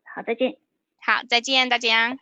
[0.03, 0.57] 好，再见。
[1.01, 2.17] 好，再见，大家。